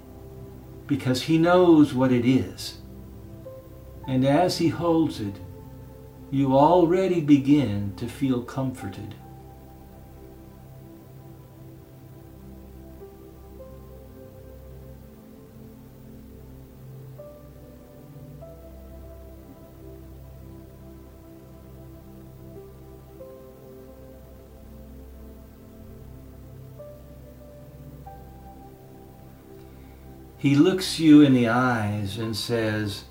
because 0.88 1.24
he 1.24 1.38
knows 1.38 1.94
what 1.94 2.14
it 2.14 2.26
is. 2.26 2.78
And 4.08 4.26
as 4.26 4.60
he 4.60 4.70
holds 4.70 5.20
it, 5.20 5.36
you 6.32 6.56
already 6.56 7.20
begin 7.20 7.96
to 7.98 8.08
feel 8.08 8.44
comforted. 8.44 9.14
He 30.40 30.56
looks 30.56 31.02
you 31.02 31.22
in 31.22 31.34
the 31.34 31.50
eyes 31.50 32.18
and 32.18 32.34
says, 32.34 33.04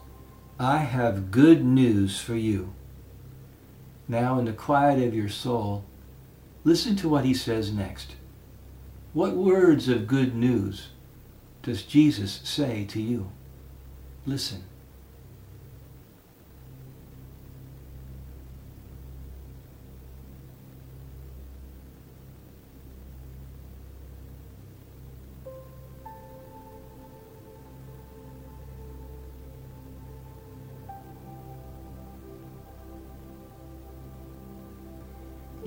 I 0.58 0.78
have 0.78 1.30
good 1.30 1.62
news 1.62 2.18
for 2.18 2.34
you. 2.34 2.72
Now, 4.08 4.38
in 4.38 4.46
the 4.46 4.54
quiet 4.54 5.06
of 5.06 5.14
your 5.14 5.28
soul, 5.28 5.84
listen 6.64 6.96
to 6.96 7.08
what 7.08 7.26
he 7.26 7.34
says 7.34 7.70
next. 7.70 8.16
What 9.12 9.36
words 9.36 9.90
of 9.90 10.06
good 10.06 10.34
news 10.34 10.88
does 11.62 11.82
Jesus 11.82 12.40
say 12.44 12.86
to 12.86 13.00
you? 13.00 13.30
Listen. 14.24 14.64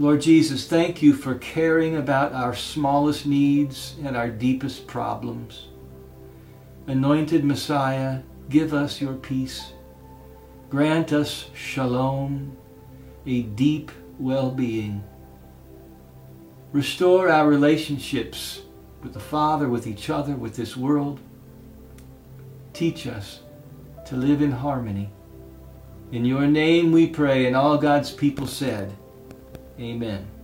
Lord 0.02 0.22
Jesus, 0.22 0.66
thank 0.66 1.04
you 1.04 1.14
for 1.14 1.36
caring 1.36 1.96
about 1.96 2.34
our 2.34 2.56
smallest 2.56 3.28
needs 3.28 3.94
and 4.04 4.18
our 4.18 4.30
deepest 4.30 4.88
problems. 4.88 5.68
Anointed 6.88 7.46
Messiah, 7.46 8.22
give 8.50 8.74
us 8.74 9.00
your 9.00 9.14
peace. 9.14 9.74
Grant 10.72 11.14
us 11.14 11.52
shalom, 11.54 12.58
a 13.28 13.44
deep 13.44 13.92
well-being. 14.18 15.04
Restore 16.72 17.30
our 17.30 17.48
relationships 17.48 18.62
with 19.04 19.14
the 19.14 19.20
Father, 19.20 19.70
with 19.70 19.86
each 19.86 20.10
other, 20.10 20.34
with 20.34 20.56
this 20.56 20.76
world. 20.76 21.20
Teach 22.74 23.06
us 23.06 23.42
to 24.08 24.16
live 24.16 24.42
in 24.42 24.52
harmony. 24.52 25.12
In 26.12 26.26
your 26.26 26.48
name 26.48 26.92
we 26.92 27.06
pray, 27.06 27.46
and 27.46 27.56
all 27.56 27.78
God's 27.78 28.10
people 28.10 28.48
said, 28.48 28.92
Amen. 29.82 30.41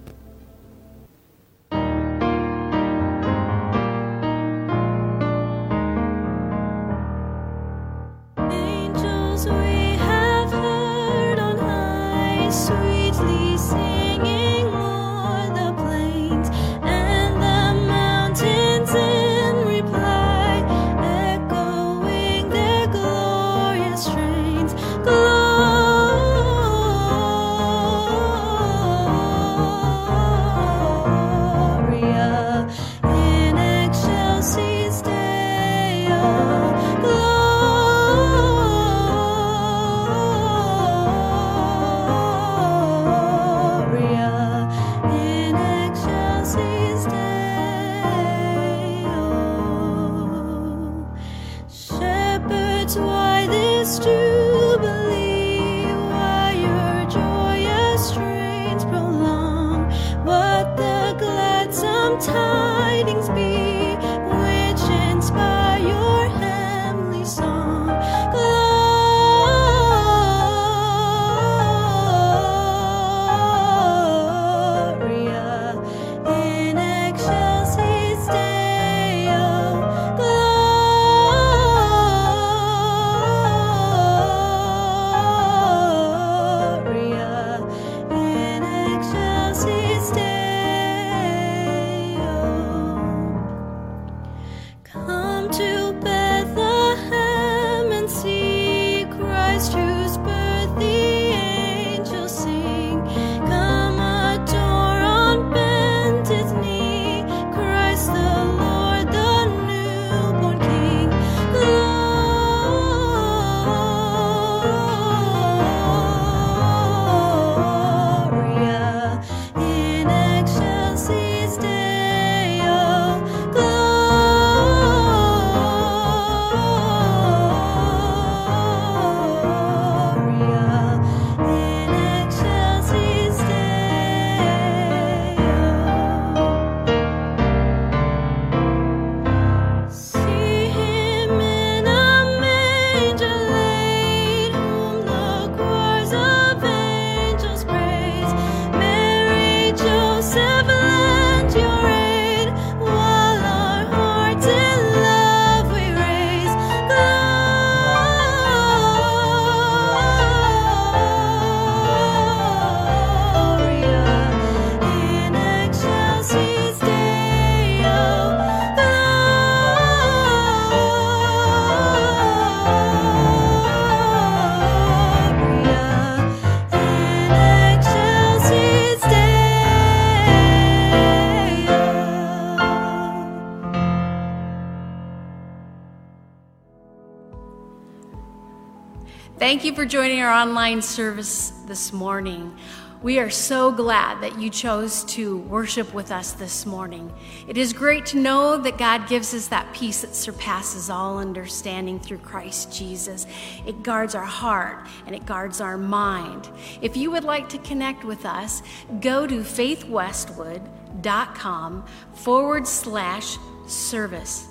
Thank 189.47 189.63
you 189.63 189.71
for 189.73 189.85
joining 189.85 190.19
our 190.19 190.29
online 190.29 190.81
service 190.81 191.53
this 191.67 191.93
morning. 191.93 192.53
We 193.01 193.17
are 193.19 193.29
so 193.29 193.71
glad 193.71 194.19
that 194.19 194.37
you 194.37 194.49
chose 194.49 195.05
to 195.05 195.37
worship 195.37 195.93
with 195.93 196.11
us 196.11 196.33
this 196.33 196.65
morning. 196.65 197.13
It 197.47 197.55
is 197.55 197.71
great 197.71 198.05
to 198.07 198.17
know 198.17 198.57
that 198.57 198.77
God 198.77 199.07
gives 199.07 199.33
us 199.33 199.47
that 199.47 199.71
peace 199.71 200.01
that 200.01 200.13
surpasses 200.13 200.89
all 200.89 201.17
understanding 201.17 201.97
through 201.97 202.17
Christ 202.17 202.77
Jesus. 202.77 203.25
It 203.65 203.83
guards 203.83 204.15
our 204.15 204.25
heart 204.25 204.85
and 205.05 205.15
it 205.15 205.25
guards 205.25 205.61
our 205.61 205.77
mind. 205.77 206.49
If 206.81 206.97
you 206.97 207.09
would 207.11 207.23
like 207.23 207.47
to 207.47 207.57
connect 207.59 208.03
with 208.03 208.25
us, 208.25 208.61
go 208.99 209.25
to 209.25 209.39
faithwestwood.com 209.39 211.85
forward 212.15 212.67
slash 212.67 213.37
service. 213.65 214.49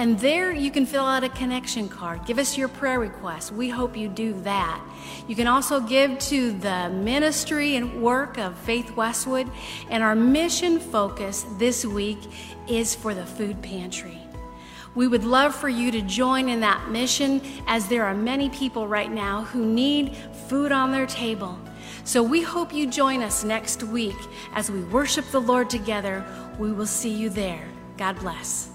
And 0.00 0.18
there 0.18 0.50
you 0.50 0.70
can 0.70 0.86
fill 0.86 1.04
out 1.04 1.24
a 1.24 1.28
connection 1.28 1.86
card. 1.86 2.24
Give 2.24 2.38
us 2.38 2.56
your 2.56 2.68
prayer 2.68 2.98
requests. 2.98 3.52
We 3.52 3.68
hope 3.68 3.98
you 3.98 4.08
do 4.08 4.32
that. 4.44 4.82
You 5.28 5.36
can 5.36 5.46
also 5.46 5.78
give 5.78 6.18
to 6.20 6.52
the 6.52 6.88
ministry 6.88 7.76
and 7.76 8.02
work 8.02 8.38
of 8.38 8.56
Faith 8.60 8.96
Westwood. 8.96 9.50
And 9.90 10.02
our 10.02 10.14
mission 10.14 10.80
focus 10.80 11.44
this 11.58 11.84
week 11.84 12.16
is 12.66 12.94
for 12.94 13.12
the 13.12 13.26
food 13.26 13.60
pantry. 13.60 14.16
We 14.94 15.06
would 15.06 15.24
love 15.24 15.54
for 15.54 15.68
you 15.68 15.90
to 15.90 16.00
join 16.00 16.48
in 16.48 16.60
that 16.60 16.88
mission 16.88 17.42
as 17.66 17.86
there 17.86 18.06
are 18.06 18.14
many 18.14 18.48
people 18.48 18.88
right 18.88 19.12
now 19.12 19.42
who 19.42 19.66
need 19.66 20.16
food 20.48 20.72
on 20.72 20.92
their 20.92 21.06
table. 21.06 21.58
So 22.04 22.22
we 22.22 22.40
hope 22.40 22.72
you 22.72 22.86
join 22.86 23.20
us 23.20 23.44
next 23.44 23.82
week 23.82 24.16
as 24.54 24.70
we 24.70 24.80
worship 24.84 25.26
the 25.26 25.42
Lord 25.42 25.68
together. 25.68 26.24
We 26.58 26.72
will 26.72 26.86
see 26.86 27.12
you 27.12 27.28
there. 27.28 27.68
God 27.98 28.18
bless. 28.18 28.69